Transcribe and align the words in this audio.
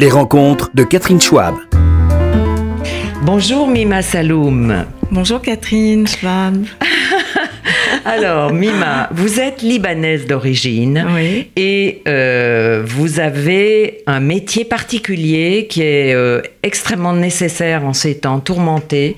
Les 0.00 0.08
rencontres 0.08 0.70
de 0.72 0.82
Catherine 0.82 1.20
Schwab. 1.20 1.56
Bonjour 3.22 3.68
Mima 3.68 4.00
Saloum. 4.00 4.86
Bonjour 5.10 5.42
Catherine 5.42 6.06
Schwab. 6.06 6.54
Alors, 8.10 8.52
Mima, 8.52 9.08
vous 9.12 9.38
êtes 9.38 9.62
libanaise 9.62 10.26
d'origine 10.26 11.06
Oui. 11.14 11.48
et 11.54 12.02
euh, 12.08 12.82
vous 12.84 13.20
avez 13.20 14.02
un 14.08 14.18
métier 14.18 14.64
particulier 14.64 15.68
qui 15.70 15.82
est 15.82 16.12
euh, 16.12 16.42
extrêmement 16.64 17.12
nécessaire 17.12 17.84
en 17.84 17.92
ces 17.92 18.18
temps 18.18 18.40
tourmentés, 18.40 19.14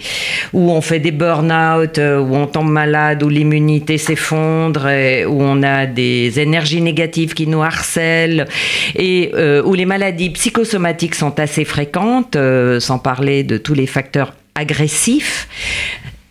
où 0.52 0.70
on 0.70 0.82
fait 0.82 0.98
des 0.98 1.10
burn-out, 1.10 1.96
euh, 1.96 2.20
où 2.20 2.36
on 2.36 2.46
tombe 2.46 2.70
malade, 2.70 3.22
où 3.22 3.30
l'immunité 3.30 3.96
s'effondre, 3.96 4.86
où 5.26 5.42
on 5.42 5.62
a 5.62 5.86
des 5.86 6.38
énergies 6.38 6.82
négatives 6.82 7.32
qui 7.32 7.46
nous 7.46 7.62
harcèlent, 7.62 8.46
et 8.94 9.30
euh, 9.32 9.62
où 9.64 9.72
les 9.72 9.86
maladies 9.86 10.28
psychosomatiques 10.28 11.14
sont 11.14 11.40
assez 11.40 11.64
fréquentes, 11.64 12.36
sans 12.78 12.98
parler 12.98 13.42
de 13.42 13.56
tous 13.56 13.72
les 13.72 13.86
facteurs 13.86 14.34
agressifs. 14.54 15.48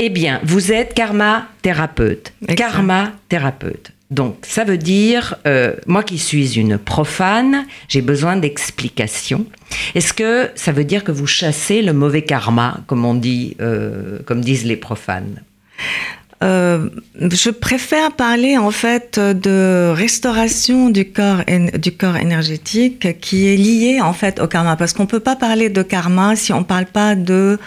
Eh 0.03 0.09
bien, 0.09 0.39
vous 0.43 0.71
êtes 0.71 0.95
karma 0.95 1.47
thérapeute. 1.61 2.33
Karma 2.57 3.11
thérapeute. 3.29 3.91
Donc, 4.09 4.37
ça 4.41 4.63
veut 4.63 4.79
dire, 4.79 5.35
euh, 5.45 5.75
moi 5.85 6.01
qui 6.01 6.17
suis 6.17 6.57
une 6.57 6.79
profane, 6.79 7.67
j'ai 7.87 8.01
besoin 8.01 8.35
d'explications. 8.35 9.45
Est-ce 9.93 10.11
que 10.11 10.49
ça 10.55 10.71
veut 10.71 10.85
dire 10.85 11.03
que 11.03 11.11
vous 11.11 11.27
chassez 11.27 11.83
le 11.83 11.93
mauvais 11.93 12.23
karma, 12.23 12.79
comme 12.87 13.05
on 13.05 13.13
dit, 13.13 13.55
euh, 13.61 14.17
comme 14.25 14.41
disent 14.41 14.65
les 14.65 14.75
profanes? 14.75 15.43
Euh, 16.43 16.89
je 17.19 17.51
préfère 17.51 18.11
parler 18.13 18.57
en 18.57 18.71
fait 18.71 19.19
de 19.19 19.93
restauration 19.95 20.89
du 20.89 21.11
corps, 21.11 21.43
du 21.77 21.91
corps 21.91 22.17
énergétique 22.17 23.19
qui 23.19 23.53
est 23.53 23.55
lié 23.55 24.01
en 24.01 24.13
fait 24.13 24.39
au 24.39 24.47
karma. 24.47 24.77
Parce 24.77 24.93
qu'on 24.93 25.05
peut 25.05 25.19
pas 25.19 25.35
parler 25.35 25.69
de 25.69 25.83
karma 25.83 26.35
si 26.35 26.51
on 26.53 26.63
parle 26.63 26.87
pas 26.87 27.13
de, 27.13 27.59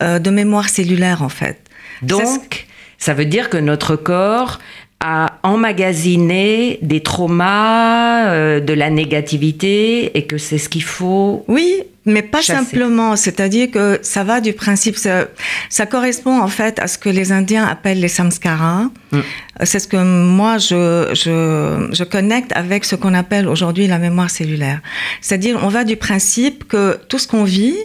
de 0.00 0.30
mémoire 0.30 0.68
cellulaire 0.68 1.22
en 1.22 1.28
fait. 1.28 1.63
Donc, 2.06 2.66
ça 2.98 3.14
veut 3.14 3.26
dire 3.26 3.50
que 3.50 3.56
notre 3.56 3.96
corps 3.96 4.58
a 5.00 5.38
emmagasiné 5.42 6.78
des 6.80 7.00
traumas, 7.02 8.28
euh, 8.28 8.60
de 8.60 8.72
la 8.72 8.88
négativité, 8.88 10.16
et 10.16 10.26
que 10.26 10.38
c'est 10.38 10.56
ce 10.56 10.70
qu'il 10.70 10.82
faut 10.82 11.44
Oui, 11.46 11.82
mais 12.06 12.22
pas 12.22 12.40
Chasser. 12.40 12.64
simplement. 12.64 13.14
C'est-à-dire 13.16 13.70
que 13.70 13.98
ça 14.02 14.24
va 14.24 14.40
du 14.40 14.54
principe, 14.54 14.96
ça, 14.96 15.26
ça 15.68 15.84
correspond 15.84 16.40
en 16.40 16.48
fait 16.48 16.78
à 16.78 16.86
ce 16.86 16.96
que 16.96 17.10
les 17.10 17.32
Indiens 17.32 17.66
appellent 17.66 18.00
les 18.00 18.08
samskaras. 18.08 18.88
Mm. 19.12 19.20
C'est 19.64 19.78
ce 19.78 19.88
que 19.88 19.96
moi 19.96 20.56
je, 20.58 21.10
je, 21.12 21.88
je 21.92 22.04
connecte 22.04 22.52
avec 22.54 22.86
ce 22.86 22.96
qu'on 22.96 23.14
appelle 23.14 23.46
aujourd'hui 23.46 23.86
la 23.86 23.98
mémoire 23.98 24.30
cellulaire. 24.30 24.80
C'est-à-dire, 25.20 25.58
on 25.62 25.68
va 25.68 25.84
du 25.84 25.96
principe 25.96 26.66
que 26.66 26.98
tout 27.08 27.18
ce 27.18 27.28
qu'on 27.28 27.44
vit, 27.44 27.76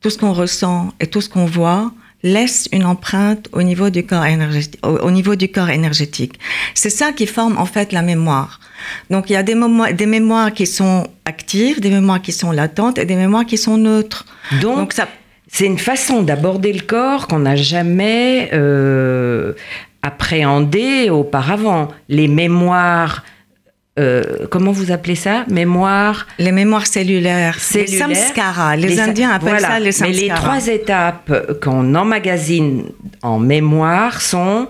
tout 0.00 0.10
ce 0.10 0.18
qu'on 0.18 0.32
ressent 0.32 0.92
et 1.00 1.06
tout 1.06 1.20
ce 1.20 1.28
qu'on 1.28 1.46
voit 1.46 1.92
laisse 2.22 2.68
une 2.72 2.84
empreinte 2.84 3.48
au 3.52 3.62
niveau 3.62 3.90
du 3.90 4.04
corps 4.04 4.26
énergétique. 4.26 4.80
Au, 4.84 4.98
au 4.98 5.10
niveau 5.10 5.34
du 5.36 5.48
corps 5.48 5.70
énergétique. 5.70 6.38
C'est 6.74 6.90
ça 6.90 7.12
qui 7.12 7.26
forme 7.26 7.56
en 7.58 7.66
fait 7.66 7.92
la 7.92 8.02
mémoire. 8.02 8.60
Donc 9.10 9.30
il 9.30 9.34
y 9.34 9.36
a 9.36 9.42
des, 9.42 9.54
mémoires, 9.54 9.92
des 9.92 10.06
mémoires 10.06 10.52
qui 10.52 10.66
sont 10.66 11.06
actives, 11.24 11.80
des 11.80 11.90
mémoires 11.90 12.20
qui 12.20 12.32
sont 12.32 12.52
latentes 12.52 12.98
et 12.98 13.04
des 13.04 13.16
mémoires 13.16 13.46
qui 13.46 13.58
sont 13.58 13.76
neutres. 13.76 14.26
Donc, 14.60 14.76
Donc 14.76 14.92
ça, 14.92 15.08
c'est 15.52 15.66
une 15.66 15.78
façon 15.78 16.22
d'aborder 16.22 16.72
le 16.72 16.80
corps 16.80 17.26
qu'on 17.26 17.40
n'a 17.40 17.56
jamais 17.56 18.50
euh, 18.52 19.52
appréhendé 20.02 21.10
auparavant. 21.10 21.88
Les 22.08 22.28
mémoires, 22.28 23.24
euh, 24.00 24.46
comment 24.50 24.72
vous 24.72 24.90
appelez 24.92 25.14
ça? 25.14 25.44
Mémoires 25.48 26.26
les 26.38 26.52
mémoires 26.52 26.86
cellulaires, 26.86 27.58
cellulaires. 27.60 28.08
les 28.08 28.14
samskaras. 28.14 28.76
Les, 28.76 28.98
Indiens 29.00 29.30
appellent 29.30 29.50
voilà. 29.50 29.68
ça 29.68 29.78
les 29.78 29.84
Mais 29.86 29.92
samskaras. 29.92 30.20
les 30.20 30.28
trois 30.28 30.66
étapes 30.68 31.32
qu'on 31.62 31.94
emmagasine 31.94 32.84
en 33.22 33.38
mémoire 33.38 34.20
sont 34.20 34.68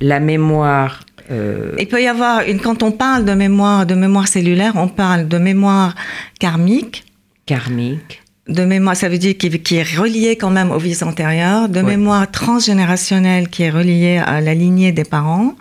la 0.00 0.18
mémoire. 0.20 1.00
euh, 1.30 1.72
Il 1.78 1.86
peut 1.88 2.02
y 2.02 2.08
avoir 2.08 2.40
une 2.42 2.60
quand 2.60 2.82
on 2.82 2.92
parle 2.92 3.24
de 3.24 3.34
mémoire 3.34 3.86
de 3.86 3.94
mémoire 3.94 4.26
cellulaire, 4.28 4.72
on 4.76 4.88
parle 4.88 5.28
de 5.28 5.38
mémoire 5.38 5.94
karmique, 6.40 7.04
karmique. 7.46 8.21
De 8.48 8.64
mémoire, 8.64 8.96
ça 8.96 9.08
veut 9.08 9.18
dire 9.18 9.36
qui, 9.38 9.48
qui 9.60 9.76
est 9.76 9.82
reliée 9.96 10.34
quand 10.36 10.50
même 10.50 10.72
aux 10.72 10.78
vies 10.78 11.02
antérieures, 11.04 11.68
de 11.68 11.80
Ouais. 11.80 11.92
mémoire 11.96 12.28
transgénérationnelle 12.30 13.48
qui 13.48 13.62
est 13.62 13.70
reliée 13.70 14.18
à 14.18 14.40
la 14.40 14.52
lignée 14.52 14.90
des 14.90 15.04
parents, 15.04 15.54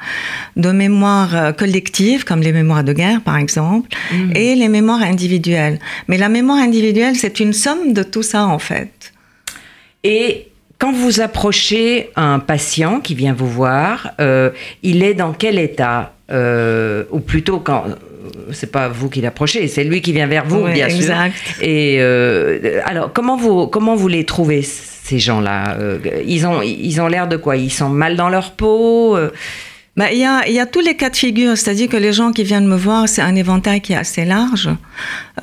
de 0.57 0.71
mémoire 0.71 1.35
euh, 1.35 1.51
collective 1.51 2.23
comme 2.25 2.41
les 2.41 2.51
mémoires 2.51 2.83
de 2.83 2.93
guerre 2.93 3.21
par 3.21 3.37
exemple, 3.37 3.89
Mhm. 4.11 4.31
et 4.35 4.55
les 4.55 4.67
mémoires 4.67 5.03
individuelles. 5.03 5.77
Mais 6.07 6.17
la 6.17 6.27
mémoire 6.29 6.57
individuelle, 6.57 7.15
c'est 7.15 7.39
une 7.39 7.53
somme 7.53 7.93
de 7.93 8.01
tout 8.03 8.23
ça 8.23 8.45
en 8.47 8.57
fait. 8.59 9.13
Et 10.03 10.47
quand 10.79 10.91
vous 10.91 11.21
approchez 11.21 12.09
un 12.15 12.39
patient 12.39 12.99
qui 12.99 13.13
vient 13.13 13.33
vous 13.33 13.47
voir, 13.47 14.09
euh, 14.19 14.49
il 14.81 15.03
est 15.03 15.13
dans 15.13 15.33
quel 15.33 15.59
état 15.59 16.13
Euh, 16.33 17.03
Ou 17.11 17.19
plutôt 17.19 17.59
quand 17.59 17.83
c'est 18.51 18.71
pas 18.71 18.87
vous 18.87 19.09
qui 19.09 19.21
l'approchez, 19.21 19.67
c'est 19.67 19.83
lui 19.83 20.01
qui 20.01 20.13
vient 20.13 20.27
vers 20.27 20.45
vous, 20.45 20.63
bien 20.67 20.87
exact. 20.87 21.33
sûr. 21.35 21.63
Et 21.63 21.97
euh, 21.99 22.79
alors 22.85 23.11
comment 23.13 23.37
vous 23.37 23.67
comment 23.67 23.95
vous 23.95 24.07
les 24.07 24.25
trouvez 24.25 24.61
ces 24.61 25.19
gens-là? 25.19 25.77
Euh, 25.79 25.97
Ils 26.25 26.45
ont 26.45 26.61
ils 26.61 27.01
ont 27.01 27.07
l'air 27.07 27.27
de 27.27 27.37
quoi? 27.37 27.57
Ils 27.57 27.71
sont 27.71 27.89
mal 27.89 28.15
dans 28.15 28.29
leur 28.29 28.51
peau? 28.51 29.17
Euh, 29.17 29.31
Bah, 30.01 30.11
il 30.11 30.17
y, 30.17 30.25
a, 30.25 30.47
il 30.47 30.53
y 30.55 30.59
a 30.59 30.65
tous 30.65 30.79
les 30.79 30.95
cas 30.95 31.11
de 31.11 31.15
figure, 31.15 31.55
c'est-à-dire 31.55 31.87
que 31.87 31.95
les 31.95 32.11
gens 32.11 32.31
qui 32.31 32.43
viennent 32.43 32.65
me 32.65 32.75
voir, 32.75 33.07
c'est 33.07 33.21
un 33.21 33.35
éventail 33.35 33.81
qui 33.81 33.93
est 33.93 33.97
assez 33.97 34.25
large, 34.25 34.67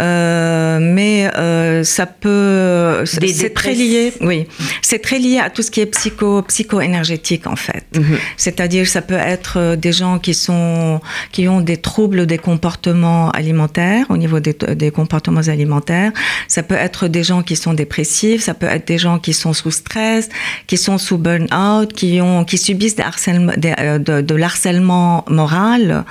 Euh, 0.00 0.78
mais 0.80 1.28
euh, 1.36 1.82
ça 1.82 2.06
peut, 2.06 3.02
c'est 3.04 3.52
très 3.52 3.74
lié, 3.74 4.12
oui, 4.20 4.46
c'est 4.80 5.00
très 5.00 5.18
lié 5.18 5.40
à 5.40 5.50
tout 5.50 5.62
ce 5.62 5.70
qui 5.70 5.80
est 5.80 5.86
psycho, 5.86 6.42
psycho-énergétique 6.42 7.46
en 7.46 7.56
fait. 7.56 7.84
Mhm. 7.96 8.18
C'est-à-dire, 8.36 8.86
ça 8.86 9.02
peut 9.02 9.14
être 9.14 9.54
euh, 9.56 9.76
des 9.76 9.92
gens 9.92 10.18
qui 10.18 10.34
sont, 10.34 11.00
qui 11.32 11.48
ont 11.48 11.60
des 11.60 11.78
troubles 11.78 12.26
des 12.26 12.38
comportements 12.38 13.30
alimentaires, 13.30 14.06
au 14.10 14.16
niveau 14.16 14.38
des, 14.40 14.54
des 14.54 14.90
comportements 14.90 15.48
alimentaires. 15.48 16.12
Ça 16.46 16.62
peut 16.62 16.76
être 16.76 17.08
des 17.08 17.24
gens 17.24 17.42
qui 17.42 17.56
sont 17.56 17.74
dépressifs, 17.74 18.42
ça 18.42 18.54
peut 18.54 18.66
être 18.66 18.86
des 18.86 18.98
gens 18.98 19.18
qui 19.18 19.32
sont 19.32 19.52
sous 19.52 19.72
stress, 19.72 20.28
qui 20.68 20.76
sont 20.76 20.98
sous 20.98 21.18
burn-out, 21.18 21.92
qui 21.92 22.20
ont, 22.20 22.44
qui 22.44 22.58
subissent 22.58 22.96
des 22.96 23.02
harcèlements, 23.02 23.54
de, 23.56 24.20
de 24.20 24.34
l'harcèlement 24.48 25.26
moral. 25.28 26.04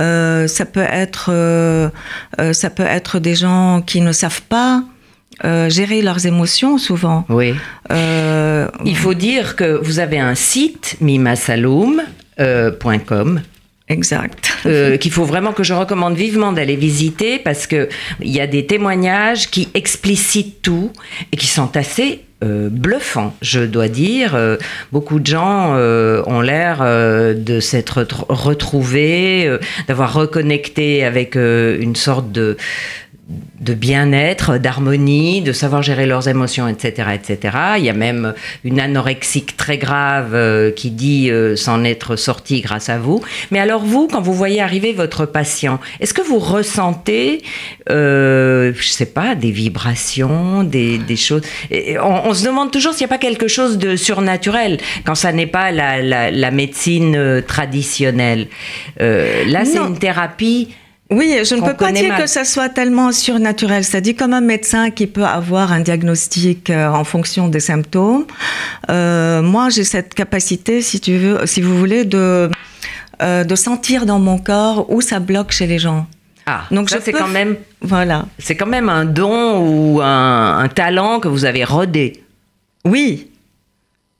Euh, 0.00 0.46
ça 0.46 0.64
peut 0.64 0.86
être, 0.88 1.30
euh, 1.32 1.88
euh, 2.40 2.52
ça 2.52 2.70
peut 2.70 2.84
être 2.84 3.18
des 3.18 3.34
gens 3.34 3.82
qui 3.84 4.00
ne 4.00 4.12
savent 4.12 4.42
pas 4.42 4.84
euh, 5.44 5.68
gérer 5.68 6.02
leurs 6.02 6.24
émotions 6.24 6.78
souvent. 6.78 7.24
Oui. 7.28 7.56
Il 7.90 8.96
faut 8.96 9.14
dire 9.14 9.56
que 9.56 9.80
vous 9.82 9.98
avez 9.98 10.20
un 10.20 10.36
site 10.36 10.98
mimasaloum.com 11.00 13.40
exact. 13.88 14.52
euh, 14.66 14.96
qu'il 14.96 15.12
faut 15.12 15.24
vraiment 15.24 15.52
que 15.52 15.62
je 15.62 15.74
recommande 15.74 16.14
vivement 16.16 16.52
d'aller 16.52 16.76
visiter 16.76 17.38
parce 17.38 17.66
que 17.66 17.88
il 18.20 18.30
y 18.30 18.40
a 18.40 18.46
des 18.46 18.66
témoignages 18.66 19.50
qui 19.50 19.68
explicitent 19.74 20.62
tout 20.62 20.90
et 21.32 21.36
qui 21.36 21.46
sont 21.46 21.76
assez 21.76 22.22
euh, 22.42 22.68
bluffants, 22.70 23.34
je 23.42 23.60
dois 23.60 23.88
dire. 23.88 24.34
Euh, 24.34 24.56
beaucoup 24.92 25.18
de 25.18 25.26
gens 25.26 25.74
euh, 25.76 26.22
ont 26.26 26.40
l'air 26.40 26.78
euh, 26.82 27.32
de 27.34 27.60
s'être 27.60 28.02
retr- 28.02 28.26
retrouvés, 28.28 29.58
d'avoir 29.88 30.12
reconnecté 30.12 31.04
avec 31.04 31.36
une 31.36 31.96
sorte 31.96 32.32
de 32.32 32.56
de 33.60 33.72
bien-être, 33.72 34.58
d'harmonie, 34.58 35.40
de 35.40 35.52
savoir 35.52 35.82
gérer 35.82 36.04
leurs 36.04 36.28
émotions, 36.28 36.68
etc., 36.68 37.08
etc. 37.14 37.56
Il 37.78 37.84
y 37.84 37.88
a 37.88 37.94
même 37.94 38.34
une 38.64 38.78
anorexique 38.78 39.56
très 39.56 39.78
grave 39.78 40.34
euh, 40.34 40.70
qui 40.70 40.90
dit 40.90 41.30
euh, 41.30 41.56
s'en 41.56 41.84
être 41.84 42.16
sortie 42.16 42.60
grâce 42.60 42.90
à 42.90 42.98
vous. 42.98 43.22
Mais 43.50 43.58
alors 43.58 43.82
vous, 43.82 44.08
quand 44.12 44.20
vous 44.20 44.34
voyez 44.34 44.60
arriver 44.60 44.92
votre 44.92 45.24
patient, 45.24 45.80
est-ce 46.00 46.12
que 46.12 46.20
vous 46.20 46.38
ressentez, 46.38 47.40
euh, 47.88 48.72
je 48.76 48.88
sais 48.88 49.06
pas, 49.06 49.34
des 49.34 49.52
vibrations, 49.52 50.62
des, 50.62 50.98
des 50.98 51.16
choses? 51.16 51.42
Et 51.70 51.98
on, 51.98 52.26
on 52.28 52.34
se 52.34 52.44
demande 52.44 52.70
toujours 52.70 52.92
s'il 52.92 53.06
n'y 53.06 53.12
a 53.12 53.16
pas 53.16 53.18
quelque 53.18 53.48
chose 53.48 53.78
de 53.78 53.96
surnaturel 53.96 54.76
quand 55.06 55.14
ça 55.14 55.32
n'est 55.32 55.46
pas 55.46 55.70
la, 55.70 56.02
la- 56.02 56.30
la 56.30 56.50
médecine 56.50 57.16
euh, 57.16 57.40
traditionnelle. 57.40 58.48
Là, 59.00 59.64
c'est 59.64 59.78
une 59.78 59.98
thérapie. 59.98 60.68
Oui, 61.10 61.36
je 61.44 61.54
ne 61.54 61.60
peux 61.60 61.74
pas 61.74 61.92
dire 61.92 62.08
mal. 62.08 62.22
que 62.22 62.26
ça 62.26 62.44
soit 62.44 62.70
tellement 62.70 63.12
surnaturel. 63.12 63.84
C'est-à-dire 63.84 64.16
comme 64.16 64.32
un 64.32 64.40
médecin 64.40 64.90
qui 64.90 65.06
peut 65.06 65.24
avoir 65.24 65.70
un 65.72 65.80
diagnostic 65.80 66.70
euh, 66.70 66.88
en 66.88 67.04
fonction 67.04 67.48
des 67.48 67.60
symptômes. 67.60 68.24
Euh, 68.90 69.42
moi, 69.42 69.68
j'ai 69.68 69.84
cette 69.84 70.14
capacité, 70.14 70.80
si 70.80 71.00
tu 71.00 71.16
veux, 71.18 71.46
si 71.46 71.60
vous 71.60 71.76
voulez, 71.76 72.04
de 72.04 72.50
euh, 73.22 73.44
de 73.44 73.54
sentir 73.54 74.06
dans 74.06 74.18
mon 74.18 74.38
corps 74.38 74.90
où 74.90 75.00
ça 75.00 75.20
bloque 75.20 75.52
chez 75.52 75.66
les 75.66 75.78
gens. 75.78 76.06
Ah, 76.46 76.64
Donc 76.70 76.90
ça 76.90 76.98
c'est 77.00 77.12
peux 77.12 77.18
quand 77.18 77.28
même 77.28 77.56
Voilà. 77.80 78.26
c'est 78.38 78.54
quand 78.56 78.66
même 78.66 78.88
un 78.88 79.04
don 79.04 79.60
ou 79.60 80.00
un, 80.02 80.58
un 80.58 80.68
talent 80.68 81.20
que 81.20 81.28
vous 81.28 81.44
avez 81.44 81.64
rodé. 81.64 82.22
Oui. 82.84 83.30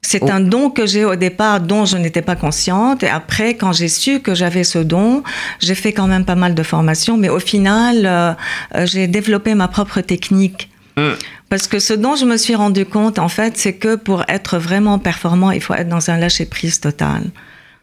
C'est 0.07 0.23
Oh. 0.23 0.31
un 0.31 0.41
don 0.41 0.69
que 0.71 0.87
j'ai 0.87 1.05
au 1.05 1.17
départ 1.17 1.61
dont 1.61 1.87
je 1.87 1.97
n'étais 1.97 2.21
pas 2.21 2.37
consciente. 2.37 3.03
Et 3.03 3.09
après, 3.09 3.55
quand 3.55 3.73
j'ai 3.73 3.89
su 3.89 4.21
que 4.21 4.35
j'avais 4.35 4.63
ce 4.65 4.79
don, 4.79 5.23
j'ai 5.61 5.75
fait 5.75 5.93
quand 5.93 6.07
même 6.07 6.27
pas 6.27 6.35
mal 6.35 6.55
de 6.55 6.63
formations. 6.63 7.17
Mais 7.17 7.31
au 7.31 7.39
final, 7.39 8.05
euh, 8.05 8.33
euh, 8.75 8.87
j'ai 8.87 9.07
développé 9.07 9.55
ma 9.55 9.67
propre 9.67 10.03
technique. 10.03 10.69
Mm. 10.99 11.13
Parce 11.49 11.67
que 11.67 11.79
ce 11.79 11.95
dont 11.95 12.17
je 12.17 12.27
me 12.27 12.37
suis 12.37 12.55
rendu 12.55 12.85
compte, 12.85 13.19
en 13.19 13.29
fait, 13.29 13.57
c'est 13.57 13.73
que 13.73 13.97
pour 13.97 14.25
être 14.29 14.59
vraiment 14.59 14.99
performant, 14.99 15.51
il 15.51 15.63
faut 15.63 15.75
être 15.75 15.89
dans 15.89 16.11
un 16.11 16.19
lâcher-prise 16.19 16.81
total. 16.81 17.23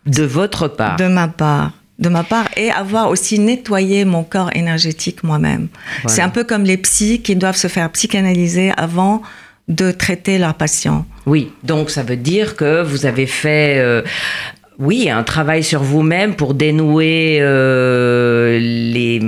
De 0.05 0.23
votre 0.23 0.67
part. 0.67 0.97
De 0.97 1.07
ma 1.07 1.27
part. 1.27 1.71
De 1.97 2.09
ma 2.09 2.23
part. 2.23 2.47
Et 2.55 2.71
avoir 2.71 3.09
aussi 3.09 3.39
nettoyé 3.39 4.05
mon 4.05 4.23
corps 4.23 4.51
énergétique 4.55 5.23
moi-même. 5.23 5.69
Voilà. 6.03 6.15
C'est 6.15 6.21
un 6.21 6.29
peu 6.29 6.43
comme 6.43 6.63
les 6.63 6.77
psys 6.77 7.21
qui 7.21 7.35
doivent 7.35 7.57
se 7.57 7.67
faire 7.67 7.89
psychanalyser 7.91 8.71
avant 8.77 9.21
de 9.71 9.91
traiter 9.91 10.37
leurs 10.37 10.53
patients. 10.55 11.05
Oui, 11.25 11.51
donc 11.63 11.89
ça 11.89 12.03
veut 12.03 12.17
dire 12.17 12.55
que 12.55 12.83
vous 12.83 13.05
avez 13.05 13.25
fait, 13.25 13.77
euh, 13.79 14.01
oui, 14.79 15.09
un 15.09 15.23
travail 15.23 15.63
sur 15.63 15.81
vous-même 15.83 16.35
pour 16.35 16.53
dénouer 16.53 17.37
euh, 17.41 18.59
les, 18.59 19.19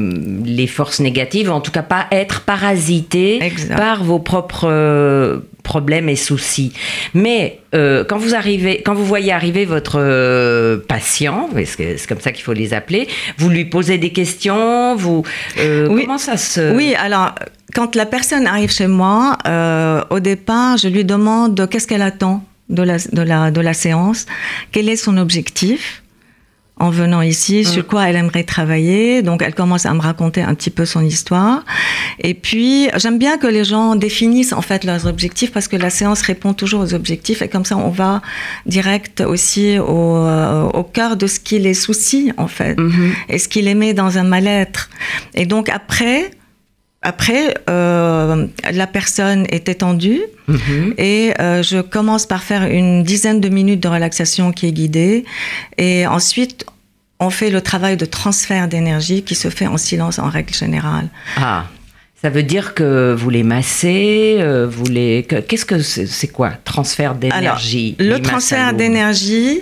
les 0.45 0.67
forces 0.67 0.99
négatives, 0.99 1.49
en 1.51 1.61
tout 1.61 1.71
cas 1.71 1.83
pas 1.83 2.07
être 2.11 2.41
parasité 2.41 3.43
Exact. 3.43 3.75
par 3.77 4.03
vos 4.03 4.19
propres 4.19 5.41
problèmes 5.63 6.09
et 6.09 6.15
soucis. 6.15 6.73
Mais 7.13 7.59
euh, 7.73 8.03
quand 8.03 8.17
vous 8.17 8.35
arrivez, 8.35 8.81
quand 8.85 8.93
vous 8.93 9.05
voyez 9.05 9.31
arriver 9.31 9.65
votre 9.65 9.97
euh, 9.99 10.77
patient, 10.87 11.49
parce 11.53 11.75
que 11.75 11.97
c'est 11.97 12.07
comme 12.07 12.19
ça 12.19 12.31
qu'il 12.31 12.43
faut 12.43 12.53
les 12.53 12.73
appeler, 12.73 13.07
vous 13.37 13.49
lui 13.49 13.65
posez 13.65 13.97
des 13.97 14.11
questions, 14.11 14.95
vous 14.95 15.23
euh, 15.59 15.87
Oui. 15.89 16.01
comment 16.03 16.17
ça 16.17 16.37
se 16.37 16.75
Oui, 16.75 16.93
alors, 16.95 17.33
quand 17.73 17.95
la 17.95 18.05
personne 18.05 18.45
arrive 18.45 18.71
chez 18.71 18.87
moi, 18.87 19.37
euh, 19.47 20.03
au 20.09 20.19
départ, 20.19 20.77
je 20.77 20.87
lui 20.89 21.05
demande 21.05 21.67
qu'est-ce 21.69 21.87
qu'elle 21.87 22.01
attend 22.03 22.43
de 22.69 22.83
la, 22.83 22.97
de, 22.97 23.21
la, 23.21 23.51
de 23.51 23.61
la 23.61 23.73
séance, 23.73 24.25
quel 24.71 24.89
est 24.89 24.95
son 24.95 25.17
objectif? 25.17 26.02
En 26.77 26.89
venant 26.89 27.21
ici, 27.21 27.63
sur 27.65 27.85
quoi 27.85 28.09
elle 28.09 28.15
aimerait 28.15 28.43
travailler. 28.43 29.21
Donc, 29.21 29.41
elle 29.43 29.53
commence 29.53 29.85
à 29.85 29.93
me 29.93 30.01
raconter 30.01 30.41
un 30.41 30.53
petit 30.55 30.71
peu 30.71 30.85
son 30.85 31.05
histoire. 31.05 31.63
Et 32.19 32.33
puis, 32.33 32.89
j'aime 32.97 33.19
bien 33.19 33.37
que 33.37 33.45
les 33.47 33.63
gens 33.63 33.95
définissent 33.95 34.53
en 34.53 34.61
fait 34.61 34.83
leurs 34.83 35.05
objectifs 35.05 35.51
parce 35.51 35.67
que 35.67 35.75
la 35.77 35.89
séance 35.91 36.21
répond 36.23 36.53
toujours 36.53 36.81
aux 36.81 36.93
objectifs 36.95 37.41
et 37.43 37.47
comme 37.47 37.63
ça, 37.63 37.77
on 37.77 37.89
va 37.89 38.21
direct 38.65 39.21
aussi 39.21 39.77
au, 39.77 40.17
euh, 40.17 40.63
au 40.73 40.83
cœur 40.83 41.15
de 41.15 41.27
ce 41.27 41.39
qui 41.39 41.59
les 41.59 41.75
soucie 41.75 42.31
en 42.37 42.47
fait 42.47 42.77
Mhm. 42.77 43.13
et 43.29 43.37
ce 43.37 43.47
qui 43.47 43.61
les 43.61 43.75
met 43.75 43.93
dans 43.93 44.17
un 44.17 44.23
mal-être. 44.23 44.89
Et 45.35 45.45
donc, 45.45 45.69
après, 45.69 46.31
après, 47.03 47.53
euh, 47.69 48.47
la 48.71 48.87
personne 48.87 49.45
est 49.49 49.69
étendue 49.69 50.21
Mhm. 50.47 50.93
et 50.97 51.33
euh, 51.39 51.63
je 51.63 51.79
commence 51.81 52.25
par 52.25 52.43
faire 52.43 52.63
une 52.63 53.03
dizaine 53.03 53.39
de 53.39 53.49
minutes 53.49 53.79
de 53.81 53.87
relaxation 53.87 54.51
qui 54.51 54.67
est 54.67 54.71
guidée. 54.73 55.23
Et 55.77 56.05
ensuite, 56.07 56.65
on 57.19 57.29
fait 57.29 57.49
le 57.49 57.61
travail 57.61 57.95
de 57.95 58.05
transfert 58.05 58.67
d'énergie 58.67 59.23
qui 59.23 59.35
se 59.35 59.49
fait 59.49 59.67
en 59.67 59.77
silence 59.77 60.19
en 60.19 60.29
règle 60.29 60.53
générale. 60.53 61.07
Ah, 61.37 61.65
ça 62.23 62.29
veut 62.29 62.43
dire 62.43 62.73
que 62.73 63.13
vous 63.13 63.29
les 63.29 63.43
massez, 63.43 64.37
euh, 64.39 64.65
vous 64.69 64.85
les. 64.85 65.23
que- 65.27 65.41
Qu'est-ce 65.41 65.65
que 65.65 65.79
c'est 65.81 66.07
c'est 66.07 66.29
quoi 66.29 66.51
Transfert 66.63 67.15
d'énergie. 67.15 67.95
le 67.99 68.17
transfert 68.19 68.73
d'énergie, 68.73 69.61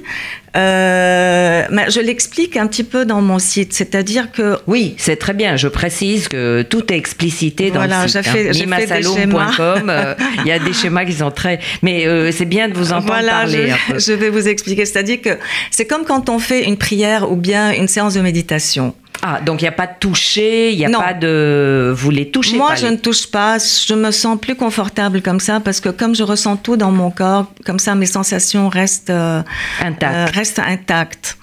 euh, 0.56 1.64
je 1.90 2.00
l'explique 2.02 2.58
un 2.58 2.68
petit 2.68 2.84
peu 2.84 3.04
dans 3.06 3.22
mon 3.22 3.40
site. 3.40 3.74
C'est-à-dire 3.74 4.32
que 4.32 4.58
Oui, 4.68 4.94
c'est 4.98 5.16
très 5.16 5.34
bien. 5.34 5.56
Je 5.56 5.68
précise 5.68 6.28
que 6.28 6.62
tout 6.62 6.92
est 6.94 6.98
explicité 6.98 7.70
dans 7.72 7.78
Voilà, 7.80 8.04
le 8.04 8.08
site. 8.10 8.22
fait- 8.22 8.32
j'ai 8.32 8.44
fait 8.44 8.54
des 8.54 8.60
limasaloum.com. 9.02 9.90
euh, 9.90 10.14
Il 10.42 10.48
y 10.48 10.52
a 10.52 10.60
des 10.60 10.74
schémas 10.74 11.06
qui 11.06 11.14
sont 11.14 11.32
très. 11.32 11.60
Mais 11.82 12.06
c'est 12.32 12.46
bien 12.46 12.70
de 12.70 12.74
vous 12.76 12.92
entendre 12.92 13.08
Voilà, 13.08 13.32
parler. 13.32 13.72
un 13.72 13.76
je, 13.88 13.94
peu. 13.94 14.00
je 14.08 14.14
vais 14.14 14.30
vous 14.30 14.48
expliquer. 14.48 14.86
C'est-à-dire 14.86 15.20
que 15.22 15.38
c'est 15.72 15.86
comme 15.86 16.04
quand 16.06 16.30
on 16.30 16.38
fait 16.38 16.66
une 16.66 16.78
prière 16.78 17.32
ou 17.32 17.36
bien 17.36 17.72
une 17.72 17.88
séance 17.88 18.14
de 18.14 18.22
méditation. 18.22 18.94
Ah, 19.24 19.40
donc 19.40 19.62
il 19.62 19.66
n'y 19.66 19.70
a 19.70 19.72
pas 19.74 19.88
de 19.88 19.94
toucher, 20.00 20.72
il 20.72 20.78
n'y 20.78 20.86
a 20.86 20.90
Non. 20.90 21.00
pas 21.00 21.14
de. 21.14 21.94
Vous 21.96 22.10
les 22.10 22.32
touchez 22.32 22.58
Moi, 22.58 22.70
pas. 22.70 22.76
je 22.76 22.86
les- 22.88 22.92
ne 22.94 22.98
touche 22.98 23.28
pas. 23.30 23.58
Je 23.60 23.94
me 23.94 24.10
sens 24.12 24.40
plus 24.40 24.56
confortable 24.56 25.22
comme 25.22 25.40
ça 25.40 25.60
parce 25.60 25.80
que 25.80 25.90
comme 25.90 26.16
je 26.16 26.24
ressens 26.24 26.58
tout 26.58 26.76
dans 26.76 26.92
mon 26.92 27.12
corps, 27.12 27.46
comme 27.66 27.80
ça, 27.80 27.94
mes 27.96 28.08
sensations 28.08 28.68
restent, 28.70 29.10
euh, 29.12 29.42
Intactes. 29.82 30.04
euh, 30.16 30.26
restent 30.34 30.60
intactes. 30.60 31.38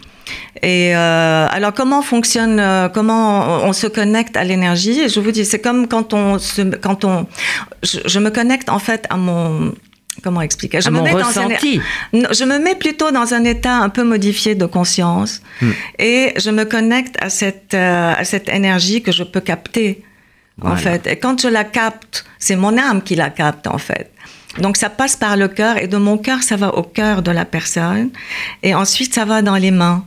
Et 0.62 0.94
euh, 0.96 1.46
alors, 1.50 1.72
comment 1.72 2.02
fonctionne, 2.02 2.58
euh, 2.58 2.88
comment 2.88 3.62
on, 3.64 3.68
on 3.68 3.72
se 3.72 3.86
connecte 3.86 4.36
à 4.36 4.42
l'énergie? 4.42 5.08
Je 5.08 5.20
vous 5.20 5.30
dis, 5.30 5.44
c'est 5.44 5.60
comme 5.60 5.86
quand 5.86 6.12
on, 6.14 6.38
se, 6.38 6.62
quand 6.76 7.04
on, 7.04 7.26
je, 7.84 8.00
je 8.04 8.18
me 8.18 8.30
connecte 8.30 8.68
en 8.68 8.80
fait 8.80 9.06
à 9.08 9.16
mon, 9.16 9.72
comment 10.28 10.42
expliquer? 10.50 10.78
Je 10.80 10.88
à 10.88 10.90
mon 10.90 11.02
dans 11.02 11.38
un- 11.44 11.48
je 12.38 12.44
me 12.52 12.56
mets 12.64 12.74
plutôt 12.84 13.10
dans 13.18 13.28
un 13.38 13.44
état 13.54 13.76
un 13.86 13.90
peu 13.96 14.04
modifié 14.14 14.52
de 14.62 14.66
conscience 14.78 15.32
Hmm. 15.62 15.72
et 16.10 16.22
je 16.44 16.50
me 16.58 16.64
connecte 16.74 17.16
à 17.26 17.28
cette, 17.40 17.72
euh, 17.74 18.12
à 18.22 18.24
cette 18.32 18.48
énergie 18.58 19.00
que 19.06 19.12
je 19.18 19.24
peux 19.32 19.40
capter, 19.52 19.88
en 20.72 20.76
fait. 20.84 21.02
Et 21.12 21.16
quand 21.22 21.36
je 21.44 21.48
la 21.58 21.64
capte, 21.80 22.14
c'est 22.46 22.58
mon 22.64 22.74
âme 22.86 23.00
qui 23.06 23.14
la 23.24 23.30
capte, 23.40 23.66
en 23.76 23.80
fait. 23.88 24.08
Donc 24.64 24.74
ça 24.82 24.90
passe 25.00 25.16
par 25.24 25.34
le 25.42 25.48
cœur 25.58 25.74
et 25.82 25.88
de 25.94 25.98
mon 26.08 26.16
cœur, 26.26 26.40
ça 26.50 26.56
va 26.62 26.68
au 26.80 26.82
cœur 26.98 27.16
de 27.28 27.32
la 27.40 27.44
personne 27.56 28.08
et 28.66 28.72
ensuite 28.82 29.12
ça 29.18 29.24
va 29.32 29.38
dans 29.48 29.58
les 29.64 29.70
mains. 29.82 30.00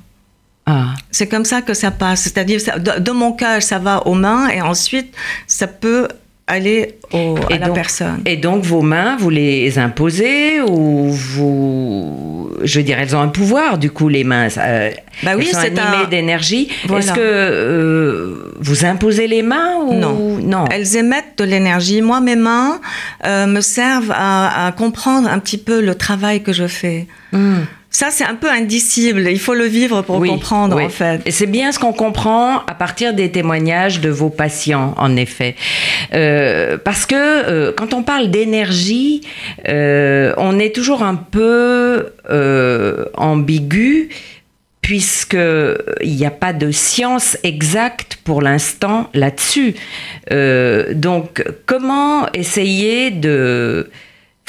Ah. 0.65 0.89
C'est 1.17 1.27
comme 1.33 1.45
ça 1.53 1.59
que 1.67 1.73
ça 1.83 1.89
passe. 2.03 2.19
C'est-à-dire, 2.25 2.59
de 3.07 3.11
mon 3.21 3.31
cœur, 3.41 3.57
ça 3.71 3.79
va 3.87 3.95
aux 4.09 4.17
mains 4.25 4.45
et 4.55 4.61
ensuite 4.73 5.09
ça 5.47 5.67
peut 5.83 6.03
aller 6.51 6.95
au- 7.13 7.35
à 7.49 7.53
Et 7.55 7.57
la 7.59 7.67
donc- 7.67 7.75
personne. 7.75 8.21
Et 8.25 8.37
donc 8.37 8.63
vos 8.63 8.81
mains, 8.81 9.17
vous 9.19 9.29
les 9.29 9.77
imposez 9.79 10.61
ou 10.61 11.09
vous, 11.11 12.49
je 12.63 12.79
veux 12.79 12.83
dire, 12.83 12.97
elles 12.99 13.15
ont 13.15 13.21
un 13.21 13.27
pouvoir 13.29 13.77
du 13.77 13.89
coup 13.91 14.09
les 14.09 14.23
mains. 14.23 14.47
euh, 14.57 14.91
Bah 15.23 15.31
oui, 15.37 15.45
elles 15.47 15.53
sont 15.55 15.61
c'est 15.61 15.67
animées 15.79 16.05
un- 16.05 16.09
d'énergie. 16.09 16.67
Voilà. 16.87 17.03
Est-ce 17.03 17.13
que 17.13 17.19
euh, 17.21 18.53
vous 18.59 18.85
imposez 18.85 19.27
les 19.27 19.41
mains 19.43 19.75
ou 19.87 19.93
Non. 19.93 20.37
Non. 20.41 20.65
Elles 20.71 20.95
émettent 20.97 21.37
de 21.37 21.43
l'énergie. 21.43 22.01
Moi, 22.01 22.21
mes 22.21 22.35
mains 22.35 22.79
euh, 23.25 23.47
me 23.47 23.61
servent 23.61 24.13
à, 24.15 24.67
à 24.67 24.71
comprendre 24.71 25.29
un 25.29 25.39
petit 25.39 25.57
peu 25.57 25.81
le 25.81 25.95
travail 25.95 26.41
que 26.43 26.53
je 26.53 26.67
fais. 26.67 27.07
Hmm. 27.31 27.59
Ça, 27.93 28.09
c'est 28.09 28.23
un 28.23 28.35
peu 28.35 28.49
indicible. 28.49 29.27
Il 29.29 29.39
faut 29.39 29.53
le 29.53 29.65
vivre 29.65 30.01
pour 30.01 30.17
Oui, 30.19 30.29
comprendre, 30.29 30.77
oui. 30.77 30.85
en 30.85 30.89
fait. 30.89 31.21
Et 31.25 31.31
c'est 31.31 31.45
bien 31.45 31.73
ce 31.73 31.77
qu'on 31.77 31.91
comprend 31.91 32.59
à 32.65 32.73
partir 32.73 33.13
des 33.13 33.29
témoignages 33.29 33.99
de 33.99 34.09
vos 34.09 34.29
patients, 34.29 34.95
en 34.97 35.17
effet. 35.17 35.55
Euh, 36.13 36.77
parce 36.77 37.05
que 37.05 37.15
euh, 37.15 37.73
quand 37.75 37.93
on 37.93 38.01
parle 38.01 38.31
d'énergie, 38.31 39.21
euh, 39.67 40.33
on 40.37 40.57
est 40.57 40.73
toujours 40.73 41.03
un 41.03 41.15
peu 41.15 42.13
ambigu 43.17 44.09
puisqu'il 44.81 46.15
n'y 46.15 46.25
a 46.25 46.31
pas 46.31 46.53
de 46.53 46.71
science 46.71 47.37
exacte 47.43 48.17
pour 48.23 48.41
l'instant 48.41 49.09
là-dessus. 49.13 49.75
Donc, 50.31 51.43
comment 51.65 52.31
essayer 52.31 53.11
de 53.11 53.89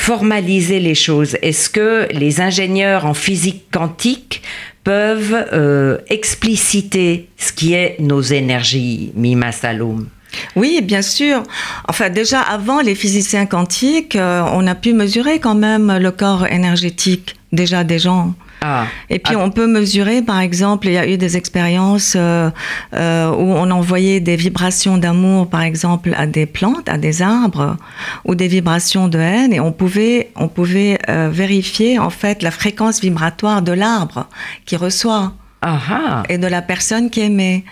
formaliser 0.02 0.80
les 0.80 0.96
choses 0.96 1.36
Est-ce 1.42 1.70
que 1.70 2.08
les 2.10 2.40
ingénieurs 2.40 3.06
en 3.06 3.14
physique 3.14 3.66
quantique 3.70 4.42
peuvent 4.82 5.46
euh, 5.52 5.98
expliciter 6.08 7.28
ce 7.36 7.52
qui 7.52 7.74
est 7.74 7.96
nos 8.00 8.20
énergies, 8.20 9.12
Mima 9.14 9.52
Saloum? 9.52 10.08
Oui, 10.56 10.80
bien 10.82 11.02
sûr. 11.02 11.44
Enfin, 11.86 12.10
déjà, 12.10 12.40
avant 12.40 12.80
les 12.80 12.96
physiciens 12.96 13.46
quantiques, 13.46 14.16
euh, 14.16 14.42
on 14.52 14.66
a 14.66 14.74
pu 14.74 14.92
mesurer 14.92 15.38
quand 15.38 15.54
même 15.54 15.96
le 15.96 16.10
corps 16.10 16.48
énergétique 16.48 17.36
déjà 17.52 17.84
des 17.84 18.00
gens. 18.00 18.34
Ah, 18.64 18.86
Et 19.10 19.18
puis 19.18 19.34
on 19.34 19.50
peut 19.50 19.66
mesurer, 19.66 20.22
par 20.22 20.38
exemple, 20.38 20.86
il 20.86 20.92
y 20.92 20.98
a 20.98 21.08
eu 21.08 21.16
des 21.16 21.36
expériences 21.36 22.14
euh, 22.16 22.48
euh, 22.94 23.30
où 23.30 23.52
on 23.54 23.68
envoyait 23.72 24.20
des 24.20 24.36
vibrations 24.36 24.98
d'amour, 24.98 25.48
par 25.48 25.62
exemple, 25.62 26.14
à 26.16 26.26
des 26.26 26.46
plantes, 26.46 26.88
à 26.88 26.96
des 26.96 27.22
arbres, 27.22 27.76
ou 28.24 28.36
des 28.36 28.46
vibrations 28.46 29.08
de 29.08 29.18
haine, 29.18 29.52
et 29.52 29.58
on 29.58 29.72
pouvait, 29.72 30.30
on 30.36 30.46
pouvait 30.46 30.98
euh, 31.08 31.28
vérifier 31.32 31.98
en 31.98 32.10
fait 32.10 32.42
la 32.42 32.52
fréquence 32.52 33.00
vibratoire 33.00 33.62
de 33.62 33.72
l'arbre 33.72 34.28
qui 34.64 34.76
reçoit 34.76 35.32
et 36.28 36.38
de 36.38 36.46
la 36.46 36.60
personne 36.62 37.08
qui 37.10 37.20
émet. 37.20 37.64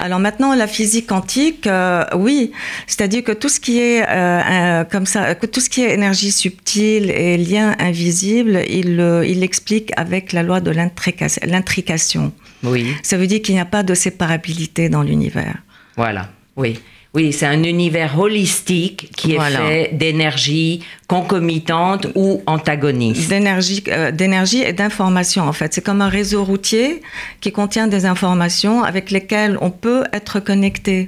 Alors 0.00 0.18
maintenant, 0.18 0.54
la 0.54 0.66
physique 0.66 1.06
quantique, 1.06 1.66
euh, 1.66 2.04
oui, 2.16 2.52
c'est-à-dire 2.86 3.22
que 3.22 3.32
tout 3.32 3.48
ce 3.48 3.60
qui 3.60 3.78
est 3.80 4.04
euh, 4.08 4.84
comme 4.84 5.06
ça, 5.06 5.34
que 5.34 5.46
tout 5.46 5.60
ce 5.60 5.68
qui 5.70 5.82
est 5.82 5.94
énergie 5.94 6.32
subtile 6.32 7.10
et 7.10 7.36
lien 7.38 7.74
invisible, 7.78 8.62
il 8.68 8.98
euh, 9.00 9.24
il 9.26 9.40
l'explique 9.40 9.90
avec 9.96 10.32
la 10.32 10.42
loi 10.42 10.60
de 10.60 10.70
l'intrica- 10.72 11.38
l'intrication. 11.46 12.32
oui, 12.64 12.94
Ça 13.02 13.16
veut 13.16 13.26
dire 13.26 13.40
qu'il 13.42 13.54
n'y 13.54 13.60
a 13.60 13.64
pas 13.64 13.82
de 13.82 13.94
séparabilité 13.94 14.88
dans 14.88 15.02
l'univers. 15.02 15.56
voilà, 15.96 16.28
oui. 16.56 16.78
Oui, 17.16 17.32
c'est 17.32 17.46
un 17.46 17.62
univers 17.62 18.18
holistique 18.18 19.10
qui 19.16 19.32
est 19.32 19.36
Voilà. 19.36 19.60
fait 19.60 19.90
d'énergie 19.94 20.82
concomitante 21.08 22.06
ou 22.14 22.42
antagoniste. 22.46 23.30
D'énergie, 23.30 23.82
euh, 23.88 24.10
d'énergie 24.10 24.62
et 24.62 24.74
d'information 24.74 25.44
en 25.44 25.54
fait. 25.54 25.72
C'est 25.72 25.80
comme 25.80 26.02
un 26.02 26.10
réseau 26.10 26.44
routier 26.44 27.00
qui 27.40 27.52
contient 27.52 27.86
des 27.88 28.04
informations 28.04 28.84
avec 28.84 29.10
lesquelles 29.10 29.56
on 29.62 29.70
peut 29.70 30.04
être 30.12 30.40
connecté. 30.40 31.06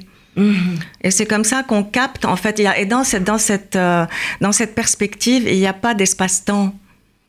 Et 1.01 1.11
c'est 1.11 1.25
comme 1.25 1.43
ça 1.43 1.63
qu'on 1.63 1.83
capte, 1.83 2.23
en 2.23 2.37
fait, 2.37 2.59
il 2.59 2.63
y 2.63 2.67
a, 2.67 2.79
et 2.79 2.85
dans 2.85 3.03
cette, 3.03 3.25
dans 3.25 3.37
cette, 3.37 3.75
euh, 3.75 4.05
dans 4.39 4.53
cette 4.53 4.73
perspective, 4.73 5.43
il 5.45 5.57
n'y 5.59 5.67
a 5.67 5.73
pas 5.73 5.93
d'espace-temps. 5.93 6.73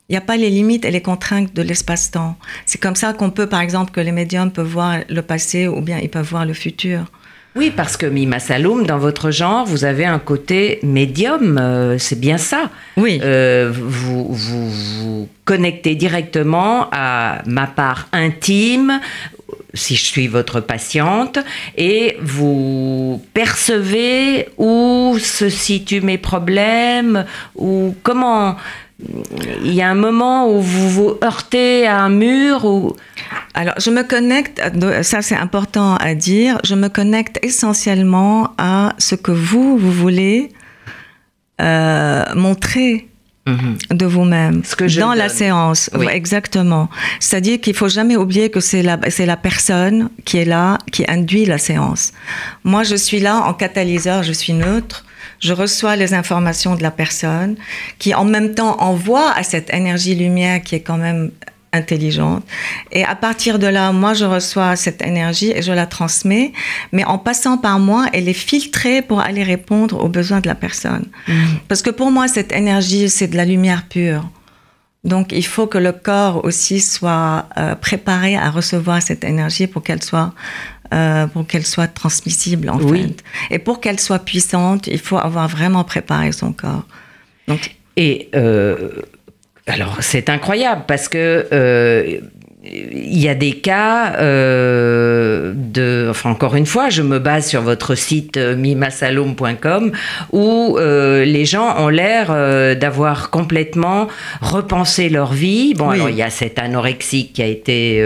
Il 0.08 0.12
n'y 0.12 0.16
a 0.16 0.20
pas 0.20 0.36
les 0.36 0.48
limites 0.48 0.84
et 0.84 0.92
les 0.92 1.02
contraintes 1.02 1.52
de 1.52 1.62
l'espace-temps. 1.62 2.36
C'est 2.66 2.80
comme 2.80 2.94
ça 2.94 3.12
qu'on 3.12 3.30
peut, 3.30 3.48
par 3.48 3.60
exemple, 3.62 3.90
que 3.90 4.00
les 4.00 4.12
médiums 4.12 4.52
peuvent 4.52 4.68
voir 4.68 4.98
le 5.08 5.22
passé 5.22 5.66
ou 5.66 5.80
bien 5.80 5.98
ils 5.98 6.08
peuvent 6.08 6.28
voir 6.30 6.46
le 6.46 6.54
futur. 6.54 7.06
Oui, 7.56 7.72
parce 7.74 7.96
que 7.96 8.06
Mima 8.06 8.38
Saloum, 8.38 8.86
dans 8.86 8.98
votre 8.98 9.32
genre, 9.32 9.66
vous 9.66 9.84
avez 9.84 10.04
un 10.04 10.20
côté 10.20 10.78
médium, 10.84 11.58
euh, 11.60 11.98
c'est 11.98 12.18
bien 12.18 12.38
ça. 12.38 12.70
Oui. 12.96 13.20
Euh, 13.22 13.72
vous, 13.72 14.28
vous 14.32 14.70
vous 14.70 15.28
connectez 15.44 15.96
directement 15.96 16.86
à 16.92 17.42
ma 17.46 17.66
part 17.66 18.06
intime, 18.12 19.00
si 19.74 19.96
je 19.96 20.04
suis 20.04 20.26
votre 20.26 20.60
patiente, 20.60 21.38
et 21.76 22.16
vous 22.20 23.22
percevez 23.34 24.48
où 24.58 25.16
se 25.18 25.48
situent 25.48 26.00
mes 26.00 26.18
problèmes, 26.18 27.24
ou 27.56 27.94
comment 28.02 28.56
il 29.62 29.74
y 29.74 29.82
a 29.82 29.88
un 29.88 29.94
moment 29.94 30.50
où 30.50 30.60
vous 30.60 30.88
vous 30.88 31.14
heurtez 31.22 31.86
à 31.86 32.00
un 32.00 32.10
mur 32.10 32.64
ou 32.64 32.96
Alors, 33.54 33.74
je 33.78 33.90
me 33.90 34.02
connecte, 34.02 34.60
ça 35.02 35.22
c'est 35.22 35.36
important 35.36 35.96
à 35.96 36.14
dire, 36.14 36.58
je 36.64 36.74
me 36.74 36.88
connecte 36.88 37.38
essentiellement 37.42 38.52
à 38.58 38.94
ce 38.98 39.14
que 39.14 39.32
vous, 39.32 39.78
vous 39.78 39.92
voulez 39.92 40.50
euh, 41.60 42.24
montrer 42.34 43.09
de 43.90 44.06
vous-même 44.06 44.62
Ce 44.64 44.76
que 44.76 44.88
je 44.88 45.00
dans 45.00 45.14
la 45.14 45.28
donne. 45.28 45.36
séance. 45.36 45.90
Oui. 45.94 46.06
Ouais, 46.06 46.16
Exactement. 46.16 46.88
C'est-à-dire 47.20 47.60
qu'il 47.60 47.74
faut 47.74 47.88
jamais 47.88 48.16
oublier 48.16 48.50
que 48.50 48.60
c'est 48.60 48.82
la, 48.82 48.98
c'est 49.08 49.26
la 49.26 49.36
personne 49.36 50.10
qui 50.24 50.38
est 50.38 50.44
là, 50.44 50.78
qui 50.92 51.04
induit 51.08 51.44
la 51.46 51.58
séance. 51.58 52.12
Moi, 52.64 52.82
je 52.82 52.96
suis 52.96 53.20
là 53.20 53.36
en 53.46 53.54
catalyseur, 53.54 54.22
je 54.22 54.32
suis 54.32 54.52
neutre. 54.52 55.04
Je 55.40 55.54
reçois 55.54 55.96
les 55.96 56.12
informations 56.12 56.74
de 56.74 56.82
la 56.82 56.90
personne 56.90 57.56
qui, 57.98 58.14
en 58.14 58.24
même 58.26 58.54
temps, 58.54 58.76
envoie 58.82 59.30
à 59.32 59.42
cette 59.42 59.72
énergie 59.72 60.14
lumière 60.14 60.60
qui 60.62 60.74
est 60.74 60.80
quand 60.80 60.98
même 60.98 61.30
intelligente. 61.72 62.44
Et 62.92 63.04
à 63.04 63.14
partir 63.14 63.58
de 63.58 63.66
là, 63.66 63.92
moi, 63.92 64.14
je 64.14 64.24
reçois 64.24 64.76
cette 64.76 65.02
énergie 65.02 65.52
et 65.54 65.62
je 65.62 65.72
la 65.72 65.86
transmets. 65.86 66.52
Mais 66.92 67.04
en 67.04 67.18
passant 67.18 67.58
par 67.58 67.78
moi, 67.78 68.06
elle 68.12 68.28
est 68.28 68.32
filtrée 68.32 69.02
pour 69.02 69.20
aller 69.20 69.42
répondre 69.42 70.02
aux 70.04 70.08
besoins 70.08 70.40
de 70.40 70.48
la 70.48 70.54
personne. 70.54 71.06
Parce 71.68 71.82
que 71.82 71.90
pour 71.90 72.10
moi, 72.10 72.28
cette 72.28 72.52
énergie, 72.52 73.08
c'est 73.08 73.28
de 73.28 73.36
la 73.36 73.44
lumière 73.44 73.86
pure. 73.88 74.28
Donc, 75.04 75.32
il 75.32 75.46
faut 75.46 75.66
que 75.66 75.78
le 75.78 75.92
corps 75.92 76.44
aussi 76.44 76.78
soit 76.80 77.46
euh, 77.56 77.74
préparé 77.74 78.36
à 78.36 78.50
recevoir 78.50 79.00
cette 79.00 79.24
énergie 79.24 79.66
pour 79.66 79.82
qu'elle 79.82 80.02
soit, 80.02 80.34
euh, 80.92 81.26
pour 81.26 81.46
qu'elle 81.46 81.64
soit 81.64 81.86
transmissible, 81.86 82.68
en 82.68 82.78
Oui. 82.78 83.02
fait. 83.02 83.24
Et 83.54 83.58
pour 83.58 83.80
qu'elle 83.80 83.98
soit 83.98 84.18
puissante, 84.18 84.88
il 84.88 84.98
faut 84.98 85.16
avoir 85.16 85.48
vraiment 85.48 85.84
préparé 85.84 86.32
son 86.32 86.52
corps. 86.52 86.84
Donc, 87.48 87.76
Et 87.96 88.28
euh, 88.34 88.90
alors, 89.70 89.98
c'est 90.00 90.28
incroyable 90.28 90.82
parce 90.86 91.08
que 91.08 91.46
euh, 91.52 92.20
il 92.62 93.18
y 93.18 93.26
a 93.26 93.34
des 93.34 93.52
cas 93.52 94.16
euh, 94.18 95.54
de, 95.56 96.08
enfin 96.10 96.30
encore 96.30 96.56
une 96.56 96.66
fois, 96.66 96.90
je 96.90 97.00
me 97.00 97.18
base 97.18 97.48
sur 97.48 97.62
votre 97.62 97.94
site 97.94 98.36
euh, 98.36 98.54
mimasaloum.com 98.54 99.92
où 100.32 100.76
euh, 100.78 101.24
les 101.24 101.46
gens 101.46 101.76
ont 101.78 101.88
l'air 101.88 102.26
euh, 102.30 102.74
d'avoir 102.74 103.30
complètement 103.30 104.08
repensé 104.42 105.08
leur 105.08 105.32
vie. 105.32 105.72
Bon, 105.72 105.88
Oui. 105.88 105.94
alors 105.96 106.10
il 106.10 106.16
y 106.16 106.22
a 106.22 106.28
cette 106.28 106.58
anorexique 106.58 107.32
qui 107.32 107.42
a 107.42 107.46
été 107.46 108.04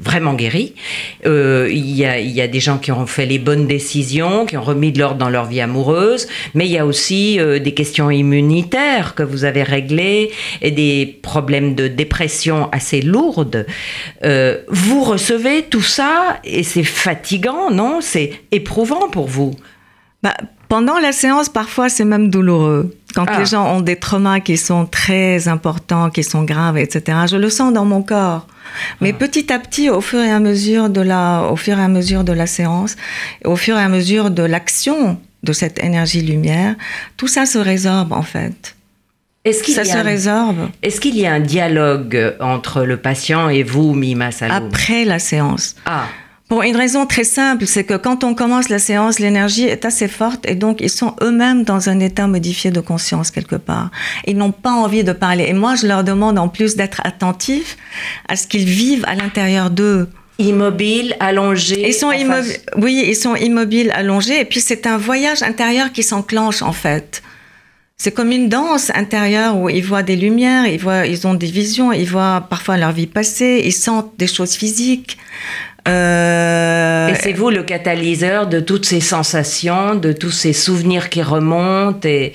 vraiment 0.00 0.34
guérie. 0.34 0.74
Il 1.24 1.90
y, 1.96 2.04
a, 2.04 2.18
il 2.20 2.30
y 2.30 2.40
a 2.40 2.46
des 2.48 2.60
gens 2.60 2.78
qui 2.78 2.92
ont 2.92 3.06
fait 3.06 3.26
les 3.26 3.38
bonnes 3.38 3.66
décisions, 3.66 4.46
qui 4.46 4.56
ont 4.56 4.62
remis 4.62 4.92
de 4.92 5.00
l'ordre 5.00 5.16
dans 5.18 5.28
leur 5.28 5.46
vie 5.46 5.60
amoureuse, 5.60 6.28
mais 6.54 6.66
il 6.66 6.72
y 6.72 6.78
a 6.78 6.86
aussi 6.86 7.38
des 7.38 7.74
questions 7.74 8.10
immunitaires 8.10 9.14
que 9.14 9.22
vous 9.22 9.44
avez 9.44 9.62
réglées 9.62 10.30
et 10.62 10.70
des 10.70 11.18
problèmes 11.22 11.74
de 11.74 11.88
dépression 11.88 12.68
assez 12.72 12.99
lourdes. 13.02 13.66
Euh, 14.24 14.58
vous 14.68 15.02
recevez 15.02 15.62
tout 15.64 15.82
ça 15.82 16.38
et 16.44 16.62
c'est 16.62 16.84
fatigant, 16.84 17.70
non? 17.70 18.00
C'est 18.00 18.32
éprouvant 18.52 19.08
pour 19.08 19.26
vous? 19.26 19.54
Bah, 20.22 20.34
pendant 20.68 20.98
la 20.98 21.12
séance, 21.12 21.48
parfois, 21.48 21.88
c'est 21.88 22.04
même 22.04 22.28
douloureux. 22.30 22.94
Quand 23.14 23.24
Ah. 23.28 23.38
les 23.40 23.46
gens 23.46 23.66
ont 23.74 23.80
des 23.80 23.96
traumas 23.96 24.38
qui 24.40 24.56
sont 24.56 24.86
très 24.86 25.48
importants, 25.48 26.10
qui 26.10 26.22
sont 26.22 26.44
graves, 26.44 26.78
etc. 26.78 27.18
Je 27.28 27.36
le 27.36 27.50
sens 27.50 27.72
dans 27.72 27.84
mon 27.84 28.02
corps. 28.02 28.46
Mais 29.00 29.12
petit 29.12 29.52
à 29.52 29.58
petit, 29.58 29.90
au 29.90 30.00
fur 30.00 30.20
et 30.20 30.30
à 30.30 30.38
mesure 30.38 30.90
de 30.90 31.00
la, 31.00 31.48
au 31.50 31.56
fur 31.56 31.76
et 31.78 31.82
à 31.82 31.88
mesure 31.88 32.22
de 32.22 32.32
la 32.32 32.46
séance, 32.46 32.94
au 33.44 33.56
fur 33.56 33.76
et 33.76 33.82
à 33.82 33.88
mesure 33.88 34.30
de 34.30 34.44
l'action 34.44 35.18
de 35.42 35.52
cette 35.52 35.82
énergie 35.82 36.20
lumière, 36.20 36.76
tout 37.16 37.26
ça 37.26 37.46
se 37.46 37.58
résorbe 37.58 38.12
en 38.12 38.22
fait. 38.22 38.76
Est-ce 39.44 39.62
qu'il 39.62 39.74
Ça 39.74 39.82
y, 39.82 39.86
se 39.86 39.96
a 39.96 40.00
un- 40.00 40.02
résorbe 40.02 40.68
est-ce 40.82 41.00
qu'il 41.00 41.16
y 41.16 41.26
a 41.26 41.32
un 41.32 41.40
dialogue 41.40 42.34
entre 42.40 42.82
le 42.84 42.98
patient 42.98 43.48
et 43.48 43.62
vous, 43.62 43.94
Mima 43.94 44.30
Saloum 44.32 44.56
après 44.68 45.04
la 45.06 45.18
séance. 45.18 45.76
Ah, 45.86 46.04
Pour 46.48 46.62
une 46.62 46.76
raison 46.76 47.06
très 47.06 47.24
simple, 47.24 47.64
c'est 47.66 47.84
que 47.84 47.94
quand 47.94 48.22
on 48.22 48.34
commence 48.34 48.68
la 48.68 48.78
séance, 48.78 49.18
l'énergie 49.18 49.64
est 49.64 49.84
assez 49.86 50.08
forte 50.08 50.44
et 50.46 50.54
donc 50.56 50.80
ils 50.82 50.90
sont 50.90 51.14
eux-mêmes 51.22 51.62
dans 51.64 51.88
un 51.88 52.00
état 52.00 52.26
modifié 52.26 52.70
de 52.70 52.80
conscience 52.80 53.30
quelque 53.30 53.56
part. 53.56 53.90
Ils 54.26 54.36
n'ont 54.36 54.52
pas 54.52 54.72
envie 54.72 55.04
de 55.04 55.12
parler. 55.12 55.44
Et 55.48 55.52
moi, 55.54 55.74
je 55.74 55.86
leur 55.86 56.04
demande 56.04 56.38
en 56.38 56.48
plus 56.48 56.76
d'être 56.76 57.00
attentifs 57.04 57.78
à 58.28 58.36
ce 58.36 58.46
qu'ils 58.46 58.64
vivent 58.66 59.04
à 59.06 59.14
l'intérieur 59.14 59.70
d'eux. 59.70 60.08
immobile, 60.38 61.16
allongé. 61.20 61.88
Ils 61.88 61.94
sont 61.94 62.12
immobiles. 62.12 62.56
Oui, 62.76 63.04
ils 63.08 63.16
sont 63.16 63.36
immobiles, 63.36 63.90
allongés. 63.94 64.40
Et 64.40 64.44
puis 64.44 64.60
c'est 64.60 64.86
un 64.86 64.98
voyage 64.98 65.42
intérieur 65.42 65.92
qui 65.92 66.02
s'enclenche 66.02 66.60
en 66.62 66.72
fait. 66.72 67.22
C'est 68.02 68.12
comme 68.12 68.32
une 68.32 68.48
danse 68.48 68.90
intérieure 68.94 69.58
où 69.58 69.68
ils 69.68 69.84
voient 69.84 70.02
des 70.02 70.16
lumières, 70.16 70.64
ils 70.64 70.80
voient, 70.80 71.04
ils 71.04 71.26
ont 71.26 71.34
des 71.34 71.48
visions, 71.48 71.92
ils 71.92 72.08
voient 72.08 72.46
parfois 72.48 72.78
leur 72.78 72.92
vie 72.92 73.06
passée, 73.06 73.60
ils 73.62 73.74
sentent 73.74 74.14
des 74.16 74.26
choses 74.26 74.54
physiques. 74.54 75.18
Euh, 75.86 77.08
Et 77.08 77.14
c'est 77.16 77.34
vous 77.34 77.50
le 77.50 77.62
catalyseur 77.62 78.46
de 78.46 78.58
toutes 78.58 78.86
ces 78.86 79.00
sensations, 79.02 79.96
de 79.96 80.12
tous 80.14 80.30
ces 80.30 80.54
souvenirs 80.54 81.10
qui 81.10 81.20
remontent. 81.20 82.08
Et 82.08 82.32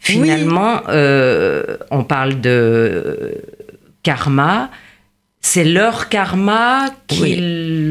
finalement, 0.00 0.80
euh, 0.88 1.62
on 1.92 2.02
parle 2.02 2.40
de 2.40 3.36
karma. 4.02 4.68
C'est 5.46 5.62
leur 5.64 6.08
karma 6.08 6.86
qui 7.06 7.20
Oui. 7.22 7.36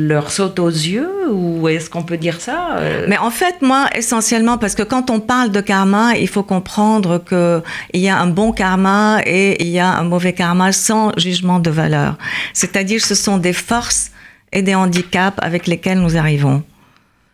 leur 0.07 0.31
saute 0.31 0.57
aux 0.57 0.69
yeux 0.71 1.29
ou 1.29 1.67
est-ce 1.67 1.87
qu'on 1.87 2.01
peut 2.01 2.17
dire 2.17 2.41
ça 2.41 2.77
Euh, 2.77 3.05
Mais 3.07 3.19
en 3.19 3.29
fait, 3.29 3.61
moi, 3.61 3.85
essentiellement, 3.95 4.57
parce 4.57 4.73
que 4.73 4.81
quand 4.81 5.11
on 5.11 5.19
parle 5.19 5.51
de 5.51 5.61
karma, 5.61 6.17
il 6.17 6.27
faut 6.27 6.41
comprendre 6.41 7.19
que 7.19 7.61
il 7.93 8.01
y 8.01 8.09
a 8.09 8.17
un 8.17 8.25
bon 8.25 8.53
karma 8.53 9.19
et 9.27 9.61
il 9.63 9.69
y 9.69 9.77
a 9.77 9.87
un 9.87 10.03
mauvais 10.03 10.33
karma 10.33 10.71
sans 10.71 11.11
jugement 11.15 11.59
de 11.59 11.69
valeur. 11.69 12.17
C'est-à-dire, 12.53 13.01
ce 13.05 13.13
sont 13.13 13.37
des 13.37 13.53
forces 13.53 14.09
et 14.51 14.63
des 14.63 14.73
handicaps 14.73 15.37
avec 15.39 15.67
lesquels 15.67 15.99
nous 15.99 16.17
arrivons. 16.17 16.63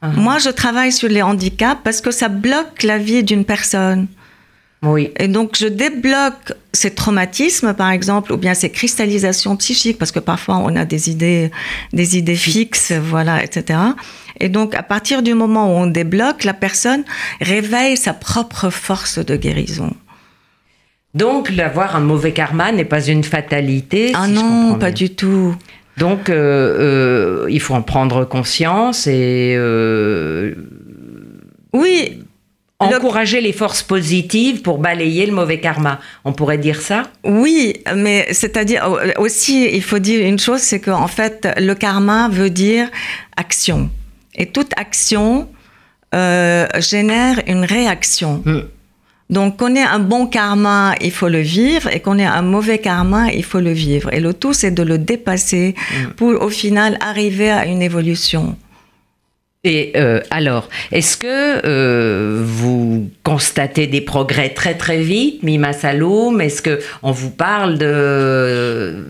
Ah. 0.01 0.07
Moi, 0.25 0.37
je 0.39 0.49
travaille 0.49 0.91
sur 0.91 1.07
les 1.07 1.21
handicaps 1.21 1.79
parce 1.81 2.01
que 2.01 2.11
ça 2.11 2.27
bloque 2.27 2.83
la 2.83 2.97
vie 2.97 3.23
d'une 3.23 3.45
personne. 3.45 4.07
Oui. 4.81 5.11
Et 5.19 5.27
donc, 5.27 5.57
je 5.57 5.67
débloque 5.67 6.53
ces 6.71 6.91
traumatismes, 6.91 7.73
par 7.73 7.91
exemple, 7.91 8.31
ou 8.31 8.37
bien 8.37 8.53
ces 8.53 8.69
cristallisations 8.69 9.57
psychiques, 9.57 9.97
parce 9.97 10.11
que 10.11 10.19
parfois 10.19 10.57
on 10.57 10.75
a 10.75 10.85
des 10.85 11.09
idées, 11.09 11.51
des 11.91 12.17
idées 12.17 12.35
fixes, 12.35 12.93
voilà, 12.93 13.43
etc. 13.43 13.79
Et 14.39 14.47
donc, 14.47 14.75
à 14.75 14.83
partir 14.83 15.21
du 15.21 15.33
moment 15.33 15.67
où 15.67 15.77
on 15.77 15.87
débloque, 15.87 16.45
la 16.45 16.53
personne 16.53 17.03
réveille 17.41 17.97
sa 17.97 18.13
propre 18.13 18.69
force 18.69 19.19
de 19.19 19.35
guérison. 19.35 19.93
Donc, 21.13 21.51
d'avoir 21.51 21.95
un 21.95 22.01
mauvais 22.01 22.31
karma 22.31 22.71
n'est 22.71 22.85
pas 22.85 23.05
une 23.05 23.23
fatalité. 23.23 24.11
ah 24.15 24.27
si 24.27 24.33
non, 24.33 24.75
pas 24.75 24.91
du 24.91 25.09
tout. 25.09 25.55
Donc, 25.97 26.29
euh, 26.29 27.43
euh, 27.43 27.47
il 27.49 27.59
faut 27.59 27.73
en 27.73 27.81
prendre 27.81 28.23
conscience 28.23 29.07
et 29.07 29.55
euh, 29.57 30.53
Oui, 31.73 32.23
encourager 32.79 33.41
les 33.41 33.51
forces 33.53 33.83
positives 33.83 34.61
pour 34.61 34.77
balayer 34.77 35.25
le 35.25 35.33
mauvais 35.33 35.59
karma. 35.59 35.99
On 36.23 36.31
pourrait 36.31 36.57
dire 36.57 36.81
ça? 36.81 37.03
Oui, 37.23 37.75
mais 37.95 38.27
c'est-à-dire 38.31 38.85
euh, 38.85 39.11
aussi, 39.17 39.69
il 39.71 39.83
faut 39.83 39.99
dire 39.99 40.25
une 40.25 40.39
chose, 40.39 40.61
c'est 40.61 40.79
qu'en 40.79 41.07
fait, 41.07 41.47
le 41.57 41.73
karma 41.75 42.29
veut 42.29 42.49
dire 42.49 42.89
action. 43.35 43.89
Et 44.35 44.45
toute 44.45 44.71
action 44.77 45.49
euh, 46.15 46.67
génère 46.79 47.41
une 47.47 47.65
réaction. 47.65 48.41
Mm. 48.45 48.59
Donc, 49.29 49.57
qu'on 49.57 49.75
ait 49.75 49.83
un 49.83 49.99
bon 49.99 50.25
karma, 50.25 50.95
il 51.01 51.11
faut 51.11 51.27
le 51.27 51.41
vivre, 51.41 51.87
et 51.93 51.99
qu'on 51.99 52.17
ait 52.17 52.25
un 52.25 52.41
mauvais 52.41 52.79
karma, 52.79 53.31
il 53.31 53.43
faut 53.43 53.59
le 53.59 53.71
vivre. 53.71 54.11
Et 54.11 54.19
le 54.19 54.33
tout, 54.33 54.53
c'est 54.53 54.71
de 54.71 54.81
le 54.81 54.97
dépasser 54.97 55.75
pour, 56.15 56.41
au 56.41 56.49
final, 56.49 56.97
arriver 56.99 57.51
à 57.51 57.67
une 57.67 57.83
évolution. 57.83 58.57
Et 59.65 59.91
euh, 59.97 60.21
alors, 60.31 60.69
est-ce 60.93 61.17
que 61.17 61.27
euh, 61.65 62.41
vous 62.45 63.09
constatez 63.23 63.87
des 63.87 63.99
progrès 63.99 64.47
très 64.47 64.75
très 64.75 64.99
vite, 64.99 65.43
Mima 65.43 65.73
Saloum 65.73 66.39
Est-ce 66.39 66.61
que 66.61 66.79
on 67.03 67.11
vous 67.11 67.29
parle 67.29 67.77
de 67.77 69.05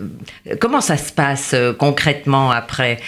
comment 0.58 0.80
ça 0.80 0.96
se 0.96 1.12
passe 1.12 1.52
euh, 1.54 1.72
concrètement 1.72 2.50
après 2.50 2.98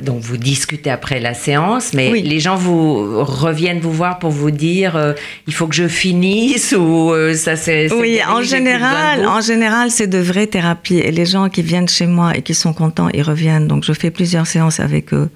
Donc 0.00 0.20
vous 0.20 0.36
discutez 0.36 0.90
après 0.90 1.18
la 1.18 1.34
séance, 1.34 1.92
mais 1.92 2.12
les 2.12 2.38
gens 2.38 2.54
vous 2.54 3.24
reviennent 3.24 3.80
vous 3.80 3.92
voir 3.92 4.20
pour 4.20 4.30
vous 4.30 4.52
dire 4.52 5.14
il 5.48 5.52
faut 5.52 5.66
que 5.66 5.74
je 5.74 5.88
finisse 5.88 6.72
ou 6.72 7.12
ça 7.34 7.56
c'est 7.56 7.92
Oui, 7.92 8.20
en 8.28 8.42
général, 8.42 9.26
en 9.26 9.40
général 9.40 9.90
c'est 9.90 10.06
de 10.06 10.18
vraies 10.18 10.46
thérapies 10.46 11.00
et 11.00 11.10
les 11.10 11.26
gens 11.26 11.48
qui 11.48 11.62
viennent 11.62 11.88
chez 11.88 12.06
moi 12.06 12.36
et 12.36 12.42
qui 12.42 12.54
sont 12.54 12.72
contents, 12.72 13.08
ils 13.12 13.22
reviennent. 13.22 13.66
Donc 13.66 13.82
je 13.82 13.92
fais 13.92 14.12
plusieurs 14.12 14.46
séances 14.46 14.78
avec 14.78 15.12
eux. 15.12 15.30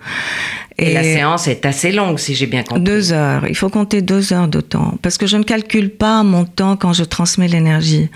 Et, 0.78 0.92
la 0.92 1.02
séance 1.02 1.48
est 1.48 1.66
assez 1.66 1.92
longue, 1.92 2.18
si 2.18 2.34
j'ai 2.34 2.46
bien 2.46 2.62
compris. 2.62 2.82
Deux 2.82 3.12
heures. 3.12 3.46
Il 3.48 3.56
faut 3.56 3.68
compter 3.68 4.02
deux 4.02 4.32
heures 4.32 4.48
de 4.48 4.60
temps. 4.60 4.94
Parce 5.02 5.18
que 5.18 5.26
je 5.26 5.36
ne 5.36 5.42
calcule 5.42 5.90
pas 5.90 6.22
mon 6.22 6.44
temps 6.44 6.76
quand 6.76 6.92
je 6.92 7.04
transmets 7.04 7.48
l'énergie. 7.48 8.08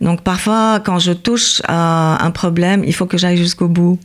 Donc 0.00 0.22
parfois, 0.22 0.80
quand 0.84 0.98
je 0.98 1.12
touche 1.12 1.60
à 1.66 2.24
un 2.24 2.30
problème, 2.30 2.82
il 2.86 2.94
faut 2.94 3.06
que 3.06 3.18
j'aille 3.18 3.36
jusqu'au 3.36 3.68
bout. 3.68 3.98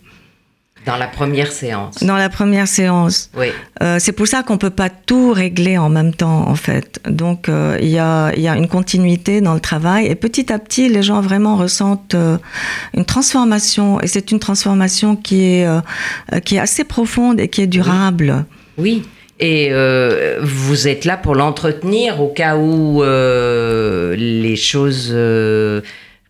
Dans 0.85 0.97
la 0.97 1.07
première 1.07 1.51
séance. 1.51 2.03
Dans 2.03 2.15
la 2.15 2.29
première 2.29 2.67
séance. 2.67 3.31
Oui. 3.35 3.47
Euh, 3.81 3.97
c'est 3.99 4.11
pour 4.11 4.27
ça 4.27 4.43
qu'on 4.43 4.57
peut 4.57 4.69
pas 4.69 4.89
tout 4.89 5.33
régler 5.33 5.77
en 5.77 5.89
même 5.89 6.13
temps, 6.13 6.47
en 6.47 6.55
fait. 6.55 6.99
Donc, 7.09 7.49
euh, 7.49 7.77
il 7.81 7.89
y, 7.89 7.97
a, 7.97 8.31
y, 8.37 8.47
a, 8.47 8.55
une 8.55 8.67
continuité 8.67 9.41
dans 9.41 9.55
le 9.55 9.59
travail. 9.59 10.05
Et 10.05 10.15
petit 10.15 10.53
à 10.53 10.59
petit, 10.59 10.87
les 10.87 11.01
gens 11.01 11.21
vraiment 11.21 11.55
ressentent 11.55 12.13
euh, 12.13 12.37
une 12.93 13.05
transformation. 13.05 13.99
Et 14.01 14.07
c'est 14.07 14.31
une 14.31 14.39
transformation 14.39 15.15
qui 15.15 15.43
est, 15.45 15.67
qui 16.45 16.55
est 16.55 16.59
assez 16.59 16.83
profonde 16.83 17.39
et 17.39 17.47
qui 17.47 17.61
est 17.61 17.67
durable. 17.67 18.45
Oui. 18.77 19.03
Et 19.39 19.71
vous 20.41 20.87
êtes 20.87 21.03
là 21.03 21.17
pour 21.17 21.35
l'entretenir 21.35 22.21
au 22.21 22.29
cas 22.29 22.57
où 22.57 23.01
les 23.03 24.55
choses 24.55 25.13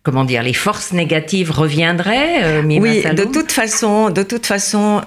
comment 0.06 0.24
dire, 0.24 0.44
les 0.44 0.52
forces 0.52 0.92
négatives 0.92 1.50
reviendraient, 1.50 2.44
euh, 2.44 2.62
Oui, 2.62 3.02
de 3.02 3.24
toute 3.24 3.50
façon, 3.50 4.10
de 4.10 4.22
toute 4.22 4.46
façon, 4.46 5.02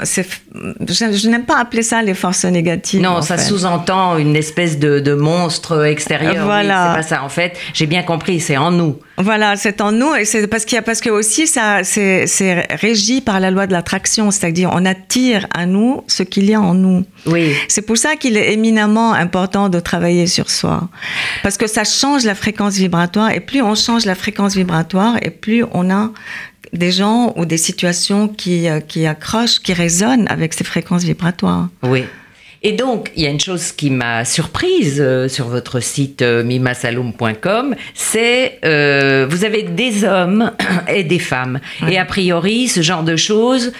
je, 0.53 1.29
n'aime 1.29 1.45
pas 1.45 1.59
appeler 1.59 1.83
ça 1.83 2.01
les 2.01 2.13
forces 2.13 2.45
négatives. 2.45 3.01
Non, 3.01 3.21
ça 3.21 3.37
sous-entend 3.37 4.17
une 4.17 4.35
espèce 4.35 4.79
de, 4.79 5.13
monstre 5.13 5.85
extérieur. 5.85 6.45
Voilà. 6.45 6.89
c'est 6.89 7.01
pas 7.01 7.07
ça. 7.07 7.23
En 7.23 7.29
fait, 7.29 7.57
j'ai 7.73 7.85
bien 7.85 8.03
compris, 8.03 8.39
c'est 8.39 8.57
en 8.57 8.71
nous. 8.71 8.97
Voilà, 9.17 9.57
c'est 9.57 9.81
en 9.81 9.91
nous 9.91 10.15
et 10.15 10.23
c'est 10.23 10.47
parce 10.47 10.63
qu'il 10.63 10.75
y 10.75 10.79
a 10.79 10.81
parce 10.81 11.01
que 11.01 11.09
aussi 11.09 11.45
ça 11.45 11.83
c'est 11.83 12.67
régi 12.69 13.19
par 13.19 13.41
la 13.41 13.51
loi 13.51 13.67
de 13.67 13.73
l'attraction, 13.73 14.31
c'est-à-dire 14.31 14.69
on 14.73 14.85
attire 14.85 15.45
à 15.53 15.65
nous 15.65 16.03
ce 16.07 16.23
qu'il 16.23 16.45
y 16.45 16.53
a 16.53 16.61
en 16.61 16.73
nous. 16.73 17.03
Oui. 17.25 17.53
C'est 17.67 17.81
pour 17.81 17.97
ça 17.97 18.15
qu'il 18.15 18.37
est 18.37 18.53
éminemment 18.53 19.11
important 19.11 19.67
de 19.67 19.81
travailler 19.81 20.25
sur 20.25 20.49
soi 20.49 20.87
parce 21.43 21.57
que 21.57 21.67
ça 21.67 21.83
change 21.83 22.23
la 22.23 22.33
fréquence 22.33 22.75
vibratoire 22.75 23.31
et 23.31 23.41
plus 23.41 23.61
on 23.61 23.75
change 23.75 24.05
la 24.05 24.15
fréquence 24.15 24.55
vibratoire 24.55 25.17
et 25.21 25.31
plus 25.31 25.65
on 25.73 25.91
a 25.91 26.11
des 26.73 26.91
gens 26.91 27.33
ou 27.35 27.45
des 27.45 27.57
situations 27.57 28.27
qui, 28.27 28.67
euh, 28.67 28.79
qui 28.79 29.05
accrochent, 29.05 29.59
qui 29.59 29.73
résonnent 29.73 30.27
avec 30.29 30.53
ces 30.53 30.63
fréquences 30.63 31.03
vibratoires. 31.03 31.69
Oui. 31.83 32.03
Et 32.61 32.73
donc, 32.73 33.11
il 33.15 33.23
y 33.23 33.27
a 33.27 33.29
une 33.29 33.39
chose 33.39 33.71
qui 33.71 33.89
m'a 33.89 34.25
surprise 34.25 34.97
euh, 34.99 35.29
sur 35.29 35.47
votre 35.47 35.79
site 35.79 36.21
euh, 36.21 36.43
mimasaloum.com, 36.43 37.75
c'est 37.93 38.59
euh, 38.65 39.25
vous 39.29 39.45
avez 39.45 39.63
des 39.63 40.03
hommes 40.03 40.51
et 40.93 41.03
des 41.03 41.19
femmes. 41.19 41.59
Et 41.87 41.97
a 41.97 42.05
priori, 42.05 42.67
ce 42.67 42.81
genre 42.81 43.03
de 43.03 43.15
choses 43.15 43.71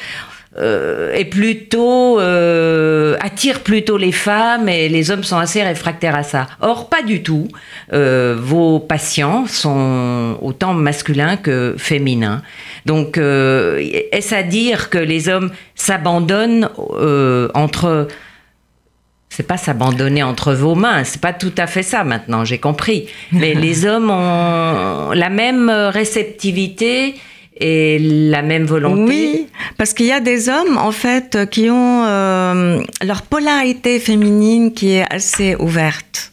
est 0.61 1.29
plutôt 1.29 2.19
attire 2.19 3.61
plutôt 3.61 3.97
les 3.97 4.11
femmes 4.11 4.67
et 4.67 4.89
les 4.89 5.09
hommes 5.09 5.23
sont 5.23 5.37
assez 5.37 5.63
réfractaires 5.63 6.15
à 6.15 6.23
ça. 6.23 6.47
Or, 6.59 6.89
pas 6.89 7.01
du 7.01 7.23
tout. 7.23 7.47
vos 7.93 8.79
patients 8.79 9.45
sont 9.47 10.37
autant 10.41 10.73
masculins 10.73 11.37
que 11.37 11.75
féminins. 11.77 12.41
Donc, 12.85 13.17
est-ce 13.17 14.35
à 14.35 14.43
dire 14.43 14.89
que 14.89 14.97
les 14.97 15.29
hommes 15.29 15.51
s'abandonnent 15.75 16.69
entre 17.53 18.07
c'est 19.29 19.47
pas 19.47 19.57
s'abandonner 19.57 20.23
entre 20.23 20.53
vos 20.53 20.75
mains, 20.75 21.03
c'est 21.03 21.21
pas 21.21 21.33
tout 21.33 21.53
à 21.57 21.67
fait 21.67 21.83
ça 21.83 22.03
maintenant, 22.03 22.43
j'ai 22.43 22.57
compris. 22.57 23.07
Mais 23.31 23.53
les 23.65 23.85
hommes 23.85 24.09
ont 24.09 25.11
la 25.13 25.29
même 25.29 25.69
réceptivité 25.69 27.15
et 27.59 27.99
la 27.99 28.41
même 28.41 28.65
volonté. 28.65 29.01
Oui, 29.07 29.47
parce 29.77 29.93
qu'il 29.93 30.07
y 30.07 30.11
a 30.11 30.19
des 30.19 30.49
hommes 30.49 30.77
en 30.77 30.91
fait 30.91 31.49
qui 31.51 31.69
ont 31.69 32.03
euh, 32.05 32.81
leur 33.05 33.21
polarité 33.21 33.99
féminine 33.99 34.73
qui 34.73 34.93
est 34.93 35.05
assez 35.09 35.55
ouverte. 35.55 36.31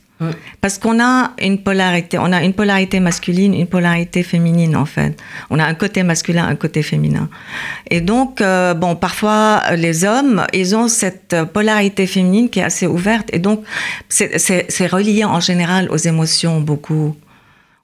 Parce 0.61 0.78
qu'on 0.78 0.99
a 0.99 1.32
une 1.42 1.62
polarité, 1.62 2.18
on 2.18 2.32
a 2.32 2.42
une 2.42 2.54
polarité 2.54 3.00
masculine, 3.00 3.52
une 3.52 3.66
polarité 3.66 4.22
féminine 4.22 4.74
en 4.74 4.87
fait. 4.87 5.20
On 5.50 5.59
a 5.59 5.64
un 5.64 5.74
côté 5.74 6.02
masculin, 6.02 6.46
un 6.46 6.57
côté 6.57 6.83
féminin. 6.83 7.29
Et 7.90 8.00
donc, 8.00 8.40
euh, 8.40 8.72
bon, 8.72 8.96
parfois 8.96 9.62
les 9.76 10.05
hommes, 10.05 10.46
ils 10.55 10.74
ont 10.74 10.88
cette 10.88 11.37
polarité 11.52 12.07
féminine 12.07 12.48
qui 12.48 12.61
est 12.61 12.64
assez 12.64 12.87
ouverte. 12.87 13.29
Et 13.33 13.38
donc, 13.38 13.62
c'est 14.09 14.87
relié 14.87 15.24
en 15.24 15.40
général 15.40 15.88
aux 15.90 15.98
émotions 15.98 16.61
beaucoup 16.61 17.14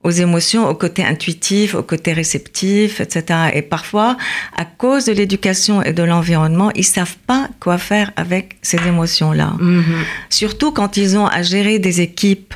aux 0.05 0.11
émotions, 0.11 0.69
au 0.69 0.75
côté 0.75 1.05
intuitif, 1.05 1.75
au 1.75 1.83
côté 1.83 2.13
réceptif, 2.13 3.01
etc. 3.01 3.51
Et 3.55 3.63
parfois, 3.63 4.17
à 4.57 4.65
cause 4.65 5.05
de 5.05 5.13
l'éducation 5.13 5.83
et 5.83 5.93
de 5.93 6.03
l'environnement, 6.03 6.71
ils 6.75 6.85
savent 6.85 7.17
pas 7.27 7.49
quoi 7.61 7.79
faire 7.79 8.11
avec 8.17 8.57
ces 8.63 8.79
émotions-là. 8.87 9.55
Mm-hmm. 9.61 9.83
Surtout 10.31 10.73
quand 10.73 10.97
ils 10.97 11.17
ont 11.17 11.27
à 11.27 11.43
gérer 11.43 11.79
des 11.79 12.01
équipes 12.01 12.55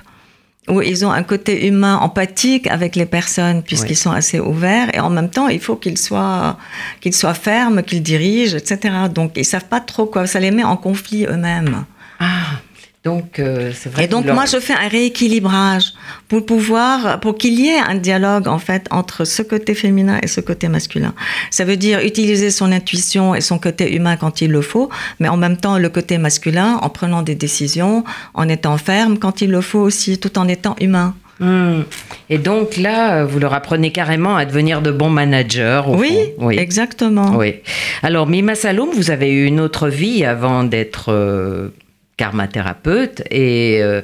où 0.69 0.83
ils 0.83 1.07
ont 1.07 1.13
un 1.13 1.23
côté 1.23 1.69
humain 1.69 1.97
empathique 1.97 2.67
avec 2.67 2.97
les 2.97 3.07
personnes 3.07 3.63
puisqu'ils 3.63 3.97
sont 3.97 4.11
assez 4.11 4.41
ouverts 4.41 4.93
et 4.95 4.99
en 4.99 5.11
même 5.11 5.31
temps 5.31 5.47
il 5.47 5.61
faut 5.61 5.77
qu'ils 5.77 5.99
soient 5.99 6.59
qu'ils 7.01 7.15
soient 7.15 7.35
fermes, 7.35 7.85
qu'ils 7.85 8.03
dirigent, 8.03 8.57
etc. 8.57 8.95
Donc 9.15 9.33
ils 9.37 9.45
savent 9.45 9.67
pas 9.67 9.79
trop 9.79 10.07
quoi, 10.07 10.27
ça 10.27 10.41
les 10.41 10.51
met 10.51 10.65
en 10.65 10.77
conflit 10.77 11.25
eux-mêmes. 11.27 11.85
Ah. 12.19 12.61
Donc, 13.07 13.39
euh, 13.39 13.71
c'est 13.73 13.89
vrai. 13.89 14.05
Et 14.05 14.09
donc, 14.09 14.27
moi, 14.27 14.47
je 14.47 14.59
fais 14.59 14.73
un 14.73 14.89
rééquilibrage 14.89 15.93
pour 16.27 16.45
pouvoir, 16.45 17.21
pour 17.21 17.39
qu'il 17.39 17.55
y 17.61 17.69
ait 17.69 17.79
un 17.79 17.95
dialogue, 17.95 18.49
en 18.49 18.59
fait, 18.59 18.89
entre 18.91 19.25
ce 19.25 19.43
côté 19.43 19.77
féminin 19.77 20.19
et 20.25 20.27
ce 20.27 20.41
côté 20.41 20.67
masculin. 20.67 21.15
Ça 21.53 21.65
veut 21.65 21.77
dire 21.77 22.01
utiliser 22.01 22.51
son 22.51 22.73
intuition 22.73 23.37
et 23.37 23.41
son 23.41 23.61
côté 23.61 23.95
humain 23.95 24.17
quand 24.17 24.41
il 24.41 24.51
le 24.51 24.61
faut, 24.61 24.91
mais 25.21 25.29
en 25.29 25.37
même 25.37 25.57
temps, 25.57 25.79
le 25.79 25.89
côté 25.89 26.19
masculin 26.19 26.81
en 26.83 26.89
prenant 26.89 27.23
des 27.23 27.37
décisions, 27.37 28.03
en 28.35 28.49
étant 28.49 28.77
ferme 28.77 29.19
quand 29.19 29.41
il 29.41 29.53
le 29.53 29.61
faut 29.61 29.79
aussi, 29.79 30.19
tout 30.19 30.37
en 30.37 30.49
étant 30.49 30.75
humain. 30.81 31.15
Hmm. 31.39 31.83
Et 32.29 32.39
donc 32.39 32.77
là, 32.77 33.25
vous 33.25 33.39
leur 33.39 33.55
apprenez 33.55 33.93
carrément 33.93 34.37
à 34.37 34.47
devenir 34.47 34.83
de 34.83 34.91
bons 34.91 35.11
managers. 35.11 35.83
oui, 35.87 36.33
oui, 36.39 36.59
exactement. 36.59 37.37
Oui. 37.37 37.57
Alors, 38.03 38.27
Mima 38.27 38.57
Saloum, 38.57 38.89
vous 38.93 39.13
avez 39.13 39.31
eu 39.31 39.45
une 39.45 39.61
autre 39.61 39.89
vie 39.89 40.25
avant 40.25 40.65
d'être 40.65 41.13
euh, 41.13 41.69
karma-thérapeute. 42.17 43.23
Et 43.31 43.81
euh, 43.83 44.03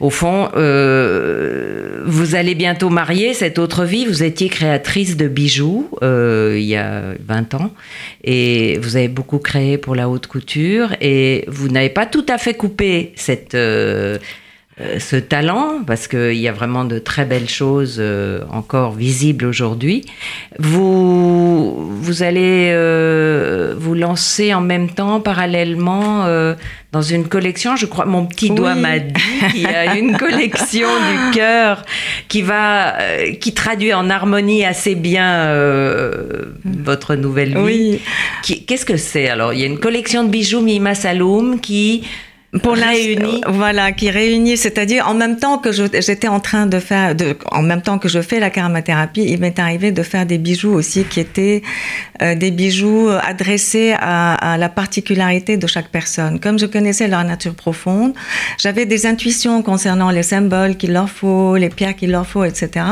au 0.00 0.10
fond 0.10 0.50
euh, 0.56 2.02
vous 2.04 2.34
allez 2.34 2.54
bientôt 2.54 2.90
marier 2.90 3.34
cette 3.34 3.58
autre 3.58 3.84
vie. 3.84 4.06
Vous 4.06 4.22
étiez 4.22 4.48
créatrice 4.48 5.16
de 5.16 5.28
bijoux 5.28 5.88
euh, 6.02 6.54
il 6.56 6.64
y 6.64 6.76
a 6.76 7.14
20 7.26 7.54
ans. 7.54 7.70
Et 8.22 8.78
vous 8.78 8.96
avez 8.96 9.08
beaucoup 9.08 9.38
créé 9.38 9.78
pour 9.78 9.94
la 9.94 10.08
haute 10.08 10.26
couture. 10.26 10.94
Et 11.00 11.44
vous 11.48 11.68
n'avez 11.68 11.90
pas 11.90 12.06
tout 12.06 12.26
à 12.28 12.38
fait 12.38 12.54
coupé 12.54 13.12
cette 13.16 13.56
ce 14.76 15.14
talent, 15.14 15.84
parce 15.86 16.08
qu'il 16.08 16.34
y 16.34 16.48
a 16.48 16.52
vraiment 16.52 16.84
de 16.84 16.98
très 16.98 17.24
belles 17.24 17.48
choses 17.48 17.98
euh, 18.00 18.40
encore 18.50 18.92
visibles 18.92 19.44
aujourd'hui. 19.44 20.04
Vous, 20.58 21.92
vous 21.94 22.22
allez 22.24 22.70
euh, 22.72 23.74
vous 23.78 23.94
lancer 23.94 24.52
en 24.52 24.60
même 24.60 24.90
temps, 24.90 25.20
parallèlement, 25.20 26.26
dans 26.90 27.02
une 27.02 27.28
collection. 27.28 27.76
Je 27.76 27.86
crois, 27.86 28.04
mon 28.04 28.26
petit 28.26 28.50
doigt 28.50 28.74
m'a 28.74 28.98
dit 28.98 29.14
qu'il 29.52 29.62
y 29.62 29.66
a 29.66 29.96
une 29.96 30.16
collection 30.18 30.88
du 30.88 31.36
cœur 31.36 31.84
qui 32.26 32.42
va, 32.42 32.94
qui 33.40 33.54
traduit 33.54 33.94
en 33.94 34.10
harmonie 34.10 34.64
assez 34.64 34.96
bien 34.96 35.54
votre 36.64 37.14
nouvelle 37.14 37.50
vie. 37.50 38.00
Oui. 38.48 38.64
Qu'est-ce 38.66 38.86
que 38.86 38.96
c'est 38.96 39.28
Alors, 39.28 39.52
il 39.52 39.60
y 39.60 39.62
a 39.62 39.66
une 39.66 39.78
collection 39.78 40.24
de 40.24 40.30
bijoux 40.30 40.60
Mima 40.60 40.96
Saloum 40.96 41.60
qui 41.60 42.02
pour 42.62 42.74
réunit. 42.74 43.40
Voilà, 43.48 43.92
qui 43.92 44.10
réunit, 44.10 44.56
c'est-à-dire 44.56 45.08
en 45.08 45.14
même 45.14 45.38
temps 45.38 45.58
que 45.58 45.70
j'étais 45.72 46.28
en 46.28 46.40
train 46.40 46.66
de 46.66 46.78
faire, 46.78 47.14
de, 47.14 47.36
en 47.50 47.62
même 47.62 47.82
temps 47.82 47.98
que 47.98 48.08
je 48.08 48.20
fais 48.22 48.38
la 48.38 48.50
karmathérapie, 48.50 49.24
il 49.26 49.40
m'est 49.40 49.58
arrivé 49.58 49.90
de 49.90 50.02
faire 50.02 50.24
des 50.26 50.38
bijoux 50.38 50.72
aussi 50.72 51.04
qui 51.04 51.20
étaient 51.20 51.62
euh, 52.22 52.34
des 52.34 52.50
bijoux 52.50 53.08
adressés 53.08 53.94
à, 53.98 54.34
à, 54.52 54.56
la 54.56 54.68
particularité 54.68 55.56
de 55.56 55.66
chaque 55.66 55.88
personne. 55.88 56.38
Comme 56.38 56.58
je 56.58 56.66
connaissais 56.66 57.08
leur 57.08 57.24
nature 57.24 57.54
profonde, 57.54 58.14
j'avais 58.58 58.86
des 58.86 59.06
intuitions 59.06 59.62
concernant 59.62 60.10
les 60.10 60.22
symboles 60.22 60.76
qu'il 60.76 60.92
leur 60.92 61.10
faut, 61.10 61.56
les 61.56 61.70
pierres 61.70 61.96
qu'il 61.96 62.12
leur 62.12 62.26
faut, 62.26 62.44
etc. 62.44 62.86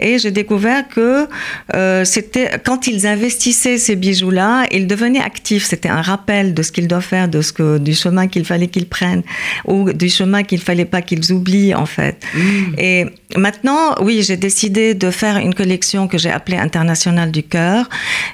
Et 0.00 0.18
j'ai 0.18 0.30
découvert 0.30 0.86
que 0.86 1.28
euh, 1.74 2.04
c'était 2.04 2.60
quand 2.64 2.86
ils 2.86 3.06
investissaient 3.06 3.78
ces 3.78 3.96
bijoux-là, 3.96 4.64
ils 4.70 4.86
devenaient 4.86 5.22
actifs. 5.22 5.64
C'était 5.64 5.88
un 5.88 6.02
rappel 6.02 6.52
de 6.52 6.62
ce 6.62 6.72
qu'ils 6.72 6.88
doivent 6.88 7.02
faire, 7.02 7.28
de 7.28 7.40
ce 7.40 7.52
que 7.52 7.78
du 7.78 7.94
chemin 7.94 8.26
qu'il 8.28 8.44
fallait 8.44 8.68
qu'ils 8.68 8.86
prennent 8.86 8.97
ou 9.66 9.92
du 9.92 10.08
chemin 10.08 10.42
qu'il 10.42 10.60
fallait 10.60 10.84
pas 10.84 11.02
qu'ils 11.02 11.32
oublient 11.32 11.74
en 11.74 11.86
fait. 11.86 12.24
Mm. 12.34 12.74
Et 12.78 13.06
maintenant, 13.36 13.94
oui, 14.00 14.22
j'ai 14.22 14.36
décidé 14.36 14.94
de 14.94 15.10
faire 15.10 15.36
une 15.38 15.54
collection 15.54 16.08
que 16.08 16.18
j'ai 16.18 16.30
appelée 16.30 16.56
Internationale 16.56 17.30
du 17.30 17.42
cœur 17.42 17.88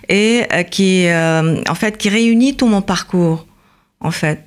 et 0.09 0.43
euh, 0.53 0.63
qui, 0.63 1.07
euh, 1.07 1.63
en 1.69 1.75
fait, 1.75 1.97
qui 1.97 2.09
réunit 2.09 2.57
tout 2.57 2.67
mon 2.67 2.83
parcours, 2.83 3.47
en 4.01 4.11
fait 4.11 4.41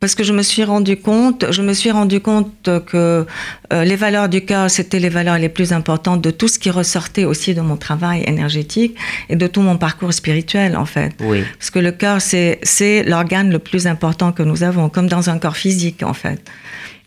parce 0.00 0.14
que 0.14 0.24
je 0.24 0.32
me 0.32 0.42
suis 0.42 0.64
rendu 0.64 0.96
compte, 0.96 1.44
je 1.50 1.60
me 1.60 1.74
suis 1.74 1.90
rendu 1.90 2.20
compte 2.20 2.70
que 2.86 3.26
euh, 3.72 3.84
les 3.84 3.96
valeurs 3.96 4.30
du 4.30 4.42
cœur, 4.46 4.70
c'était 4.70 4.98
les 4.98 5.10
valeurs 5.10 5.36
les 5.36 5.50
plus 5.50 5.74
importantes 5.74 6.22
de 6.22 6.30
tout 6.30 6.48
ce 6.48 6.58
qui 6.58 6.70
ressortait 6.70 7.24
aussi 7.24 7.54
de 7.54 7.60
mon 7.60 7.76
travail 7.76 8.24
énergétique 8.26 8.96
et 9.28 9.36
de 9.36 9.46
tout 9.46 9.60
mon 9.60 9.76
parcours 9.76 10.14
spirituel, 10.14 10.74
en 10.74 10.86
fait. 10.86 11.12
Oui. 11.20 11.44
Parce 11.58 11.70
que 11.70 11.78
le 11.78 11.92
cœur, 11.92 12.22
c'est, 12.22 12.60
c'est 12.62 13.02
l'organe 13.02 13.50
le 13.50 13.58
plus 13.58 13.86
important 13.86 14.32
que 14.32 14.42
nous 14.42 14.62
avons, 14.62 14.88
comme 14.88 15.06
dans 15.06 15.28
un 15.28 15.38
corps 15.38 15.58
physique, 15.58 16.02
en 16.02 16.14
fait. 16.14 16.40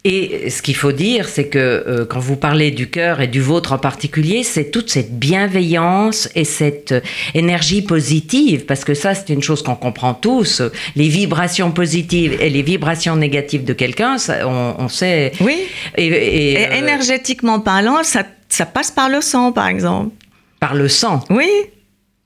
Et 0.05 0.49
ce 0.49 0.61
qu'il 0.61 0.75
faut 0.75 0.91
dire, 0.91 1.29
c'est 1.29 1.47
que 1.47 1.57
euh, 1.59 2.05
quand 2.05 2.19
vous 2.19 2.35
parlez 2.35 2.71
du 2.71 2.89
cœur 2.89 3.21
et 3.21 3.27
du 3.27 3.39
vôtre 3.39 3.71
en 3.71 3.77
particulier, 3.77 4.43
c'est 4.43 4.69
toute 4.69 4.89
cette 4.89 5.17
bienveillance 5.17 6.27
et 6.35 6.43
cette 6.43 6.91
euh, 6.91 6.99
énergie 7.33 7.81
positive, 7.81 8.65
parce 8.65 8.83
que 8.83 8.95
ça, 8.95 9.15
c'est 9.15 9.29
une 9.29 9.41
chose 9.41 9.63
qu'on 9.63 9.75
comprend 9.75 10.13
tous. 10.13 10.61
Les 10.97 11.07
vibrations 11.07 11.71
positives 11.71 12.35
et 12.41 12.49
les 12.49 12.63
vibrations 12.63 13.15
négatives 13.15 13.63
de 13.63 13.71
quelqu'un, 13.71 14.17
on, 14.45 14.75
on, 14.77 14.89
sait. 14.89 15.31
Oui. 15.39 15.55
Et, 15.95 16.07
et, 16.07 16.67
euh, 16.67 16.73
énergétiquement 16.79 17.61
parlant, 17.61 18.03
ça, 18.03 18.25
ça 18.49 18.65
passe 18.65 18.91
par 18.91 19.07
le 19.07 19.21
sang, 19.21 19.53
par 19.53 19.67
exemple. 19.67 20.13
Par 20.59 20.75
le 20.75 20.89
sang. 20.89 21.23
Oui, 21.29 21.47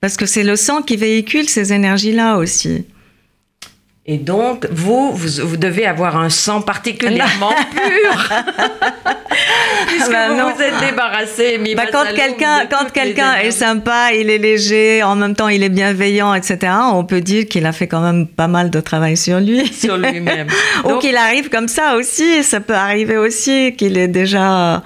parce 0.02 0.18
que 0.18 0.26
c'est 0.26 0.44
le 0.44 0.56
sang 0.56 0.82
qui 0.82 0.96
véhicule 0.96 1.48
ces 1.48 1.74
énergies-là 1.74 2.38
aussi. 2.38 2.86
Et 4.10 4.18
donc, 4.18 4.66
vous, 4.72 5.12
vous, 5.12 5.58
devez 5.58 5.86
avoir 5.86 6.16
un 6.16 6.30
sang 6.30 6.62
particulièrement 6.62 7.50
pur. 7.72 8.30
Puisque 9.88 10.10
bah 10.10 10.30
vous 10.30 10.56
vous 10.56 10.62
êtes 10.62 10.80
débarrassé. 10.80 11.60
Bah 11.76 11.84
quand 11.92 12.06
quelqu'un, 12.16 12.68
quand 12.70 12.90
quelqu'un 12.94 13.36
est 13.36 13.52
sympa, 13.52 14.14
il 14.14 14.30
est 14.30 14.38
léger, 14.38 15.04
en 15.04 15.18
même 15.18 15.36
temps 15.36 15.50
il 15.50 15.62
est 15.62 15.70
bienveillant, 15.70 16.34
etc., 16.34 16.72
on 16.94 17.04
peut 17.04 17.20
dire 17.20 17.48
qu'il 17.48 17.66
a 17.66 17.74
fait 17.74 17.88
quand 17.88 18.00
même 18.00 18.28
pas 18.28 18.48
mal 18.48 18.70
de 18.70 18.80
travail 18.80 19.18
sur 19.18 19.42
lui. 19.42 19.68
Sur 19.74 19.98
lui-même. 19.98 20.48
Ou 20.86 21.00
qu'il 21.00 21.18
arrive 21.18 21.50
comme 21.50 21.68
ça 21.68 21.98
aussi. 21.98 22.46
Ça 22.46 22.62
peut 22.62 22.76
arriver 22.76 23.18
aussi 23.18 23.76
qu'il 23.76 23.98
est 23.98 24.08
déjà 24.08 24.84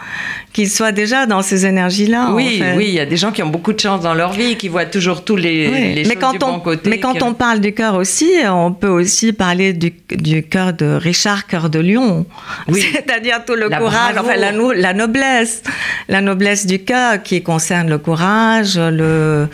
qu'ils 0.53 0.69
soient 0.69 0.91
déjà 0.91 1.25
dans 1.25 1.41
ces 1.41 1.65
énergies-là. 1.65 2.31
Oui, 2.33 2.61
oui, 2.75 2.85
il 2.87 2.93
y 2.93 2.99
a 2.99 3.05
des 3.05 3.17
gens 3.17 3.31
qui 3.31 3.41
ont 3.41 3.49
beaucoup 3.49 3.73
de 3.73 3.79
chance 3.79 4.01
dans 4.01 4.13
leur 4.13 4.33
vie, 4.33 4.57
qui 4.57 4.67
voient 4.67 4.85
toujours 4.85 5.23
tous 5.23 5.35
les, 5.35 5.93
les 5.95 6.05
mais 6.05 6.15
quand 6.15 6.33
du 6.33 6.43
on, 6.43 6.53
bon 6.53 6.59
côté. 6.59 6.89
Mais 6.89 6.99
quand 6.99 7.21
on 7.21 7.33
parle 7.33 7.59
du 7.59 7.73
cœur 7.73 7.95
aussi, 7.95 8.29
on 8.49 8.73
peut 8.73 8.89
aussi 8.89 9.31
parler 9.33 9.73
du, 9.73 9.93
du 10.09 10.43
cœur 10.43 10.73
de 10.73 10.85
Richard 10.85 11.47
Cœur 11.47 11.69
de 11.69 11.79
Lion. 11.79 12.25
Oui. 12.67 12.83
C'est-à-dire 12.93 13.45
tout 13.45 13.55
le 13.55 13.69
courage, 13.69 14.15
enfin 14.17 14.35
la, 14.35 14.51
la, 14.51 14.93
noblesse, 14.93 15.63
la 16.09 16.21
noblesse 16.21 16.65
du 16.65 16.79
cœur 16.79 17.23
qui 17.23 17.41
concerne 17.41 17.89
le 17.89 17.97
courage, 17.97 18.77
le, 18.77 19.47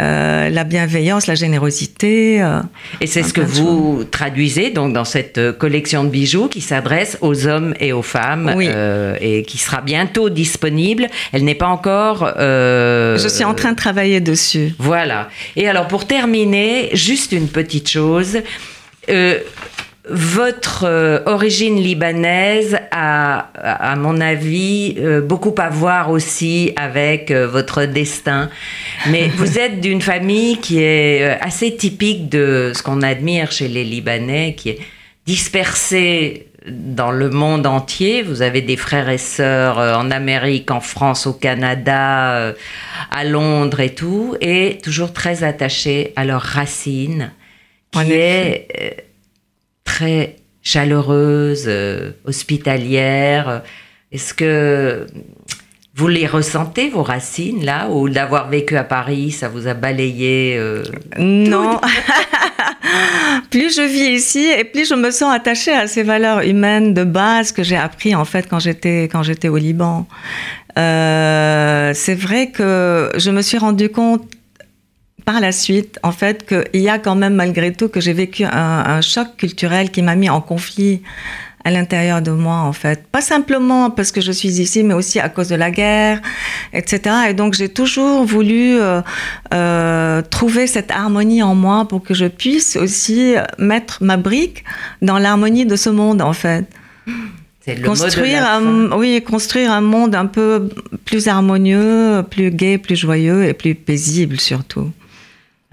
euh, 0.00 0.50
la 0.50 0.64
bienveillance, 0.64 1.26
la 1.26 1.34
générosité. 1.34 2.42
Euh, 2.42 2.60
et 3.00 3.06
c'est 3.06 3.22
ce 3.22 3.32
que 3.32 3.40
vous 3.40 4.04
traduisez 4.10 4.70
donc 4.70 4.92
dans 4.92 5.04
cette 5.04 5.38
euh, 5.38 5.52
collection 5.52 6.04
de 6.04 6.08
bijoux 6.08 6.48
qui 6.48 6.60
s'adresse 6.60 7.16
aux 7.20 7.46
hommes 7.46 7.74
et 7.78 7.92
aux 7.92 8.02
femmes 8.02 8.52
oui. 8.56 8.68
et 9.20 9.42
qui 9.42 9.58
sera 9.58 9.80
bientôt 9.80 10.30
disponible. 10.30 10.43
Elle 11.32 11.44
n'est 11.44 11.54
pas 11.54 11.68
encore. 11.68 12.32
Je 12.36 13.26
suis 13.28 13.44
en 13.44 13.54
train 13.54 13.72
de 13.72 13.76
travailler 13.76 14.20
dessus. 14.20 14.74
Voilà. 14.78 15.28
Et 15.56 15.68
alors 15.68 15.88
pour 15.88 16.06
terminer, 16.06 16.90
juste 16.92 17.32
une 17.32 17.48
petite 17.48 17.88
chose. 17.88 18.38
Votre 20.06 20.84
euh, 20.84 21.20
origine 21.24 21.80
libanaise 21.80 22.76
a, 22.90 23.48
à 23.54 23.96
mon 23.96 24.20
avis, 24.20 24.96
euh, 24.98 25.22
beaucoup 25.22 25.54
à 25.56 25.70
voir 25.70 26.10
aussi 26.10 26.72
avec 26.76 27.30
euh, 27.30 27.46
votre 27.46 27.86
destin. 27.86 28.50
Mais 29.08 29.28
vous 29.36 29.58
êtes 29.58 29.80
d'une 29.80 30.02
famille 30.02 30.58
qui 30.58 30.82
est 30.82 31.38
assez 31.40 31.74
typique 31.74 32.28
de 32.28 32.72
ce 32.74 32.82
qu'on 32.82 33.00
admire 33.00 33.50
chez 33.50 33.66
les 33.66 33.82
Libanais, 33.82 34.54
qui 34.58 34.70
est 34.70 34.78
dispersée 35.24 36.48
dans 36.66 37.10
le 37.10 37.30
monde 37.30 37.66
entier. 37.66 38.22
Vous 38.22 38.42
avez 38.42 38.62
des 38.62 38.76
frères 38.76 39.08
et 39.08 39.18
sœurs 39.18 39.78
en 39.78 40.10
Amérique, 40.10 40.70
en 40.70 40.80
France, 40.80 41.26
au 41.26 41.32
Canada, 41.32 42.54
à 43.10 43.24
Londres 43.24 43.80
et 43.80 43.94
tout, 43.94 44.36
et 44.40 44.78
toujours 44.82 45.12
très 45.12 45.44
attachés 45.44 46.12
à 46.16 46.24
leurs 46.24 46.42
racines, 46.42 47.32
qui 47.92 48.12
est 48.12 49.04
très 49.84 50.36
chaleureuse, 50.64 51.66
euh, 51.68 52.12
hospitalière. 52.24 53.62
Est-ce 54.10 54.34
que 54.34 55.06
vous 55.96 56.08
les 56.08 56.26
ressentez, 56.26 56.88
vos 56.88 57.04
racines, 57.04 57.64
là, 57.64 57.88
ou 57.88 58.08
d'avoir 58.08 58.48
vécu 58.48 58.76
à 58.76 58.82
Paris, 58.82 59.30
ça 59.30 59.48
vous 59.48 59.68
a 59.68 59.74
balayé 59.74 60.56
euh, 60.58 60.82
Non. 61.18 61.80
plus 63.50 63.76
je 63.76 63.82
vis 63.82 64.16
ici, 64.16 64.44
et 64.58 64.64
plus 64.64 64.88
je 64.88 64.94
me 64.94 65.10
sens 65.12 65.32
attachée 65.32 65.72
à 65.72 65.86
ces 65.86 66.02
valeurs 66.02 66.40
humaines 66.40 66.94
de 66.94 67.04
base 67.04 67.52
que 67.52 67.62
j'ai 67.62 67.76
appris 67.76 68.14
en 68.14 68.24
fait 68.24 68.48
quand 68.48 68.58
j'étais 68.58 69.04
quand 69.04 69.22
j'étais 69.22 69.48
au 69.48 69.56
Liban. 69.56 70.06
Euh, 70.76 71.92
c'est 71.94 72.16
vrai 72.16 72.50
que 72.50 73.10
je 73.16 73.30
me 73.30 73.42
suis 73.42 73.58
rendu 73.58 73.88
compte 73.88 74.28
par 75.24 75.40
la 75.40 75.52
suite, 75.52 75.98
en 76.02 76.12
fait, 76.12 76.46
qu'il 76.46 76.82
y 76.82 76.88
a 76.88 76.98
quand 76.98 77.14
même 77.14 77.34
malgré 77.34 77.72
tout 77.72 77.88
que 77.88 78.00
j'ai 78.00 78.12
vécu 78.12 78.44
un, 78.44 79.00
choc 79.00 79.36
culturel 79.36 79.90
qui 79.90 80.02
m'a 80.02 80.16
mis 80.16 80.28
en 80.28 80.40
conflit 80.40 81.02
à 81.64 81.70
l'intérieur 81.70 82.20
de 82.20 82.30
moi, 82.30 82.56
en 82.56 82.72
fait. 82.72 83.06
Pas 83.10 83.22
simplement 83.22 83.90
parce 83.90 84.12
que 84.12 84.20
je 84.20 84.32
suis 84.32 84.60
ici, 84.60 84.82
mais 84.82 84.94
aussi 84.94 85.18
à 85.18 85.28
cause 85.28 85.48
de 85.48 85.54
la 85.54 85.70
guerre, 85.70 86.20
etc. 86.72 87.00
Et 87.30 87.34
donc, 87.34 87.54
j'ai 87.54 87.70
toujours 87.70 88.24
voulu 88.24 88.78
euh, 88.78 89.00
euh, 89.54 90.22
trouver 90.22 90.66
cette 90.66 90.90
harmonie 90.90 91.42
en 91.42 91.54
moi 91.54 91.88
pour 91.88 92.02
que 92.02 92.12
je 92.14 92.26
puisse 92.26 92.76
aussi 92.76 93.34
mettre 93.58 93.98
ma 94.02 94.16
brique 94.16 94.64
dans 95.00 95.18
l'harmonie 95.18 95.64
de 95.64 95.76
ce 95.76 95.90
monde, 95.90 96.20
en 96.20 96.34
fait. 96.34 96.66
Le 97.66 97.82
construire 97.86 98.44
un, 98.46 98.92
oui, 98.92 99.22
construire 99.22 99.72
un 99.72 99.80
monde 99.80 100.14
un 100.14 100.26
peu 100.26 100.68
plus 101.06 101.28
harmonieux, 101.28 102.22
plus 102.30 102.50
gai, 102.50 102.76
plus 102.76 102.96
joyeux 102.96 103.44
et 103.44 103.54
plus 103.54 103.74
paisible 103.74 104.38
surtout. 104.38 104.90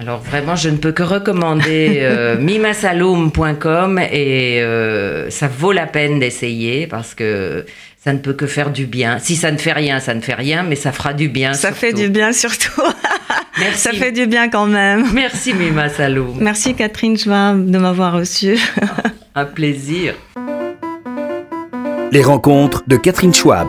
Alors 0.02 0.20
vraiment, 0.20 0.56
je 0.56 0.70
ne 0.70 0.78
peux 0.78 0.92
que 0.92 1.04
recommander 1.04 2.00
euh, 2.02 2.36
mimasaloum.com 2.40 4.00
et 4.00 4.60
euh, 4.60 5.30
ça 5.30 5.48
vaut 5.48 5.72
la 5.72 5.86
peine 5.86 6.18
d'essayer 6.18 6.88
parce 6.88 7.14
que 7.14 7.68
ça 8.04 8.12
ne 8.12 8.18
peut 8.18 8.34
que 8.34 8.48
faire 8.48 8.72
du 8.72 8.88
bien. 8.88 9.20
Si 9.20 9.36
ça 9.36 9.52
ne 9.52 9.58
fait 9.58 9.74
rien, 9.74 10.00
ça 10.00 10.16
ne 10.16 10.22
fait 10.22 10.34
rien, 10.34 10.64
mais 10.64 10.76
ça 10.76 10.92
fera 10.92 11.14
du 11.14 11.30
bien. 11.30 11.54
Ça 11.54 11.68
surtout. 11.68 11.76
fait 11.80 11.94
du 11.94 12.10
bien 12.10 12.34
surtout. 12.34 12.82
Merci. 13.60 13.78
Ça 13.80 13.92
fait 13.92 14.12
du 14.12 14.26
bien 14.26 14.50
quand 14.50 14.66
même. 14.66 15.06
Merci 15.14 15.54
Mima 15.54 15.88
Saloum. 15.88 16.36
Merci 16.40 16.74
Catherine 16.74 17.16
Schwab 17.16 17.70
de 17.70 17.78
m'avoir 17.78 18.14
reçue. 18.14 18.58
Un 19.36 19.46
plaisir. 19.46 20.16
Les 22.12 22.24
rencontres 22.24 22.82
de 22.88 22.98
Catherine 22.98 23.36
Schwab. 23.36 23.68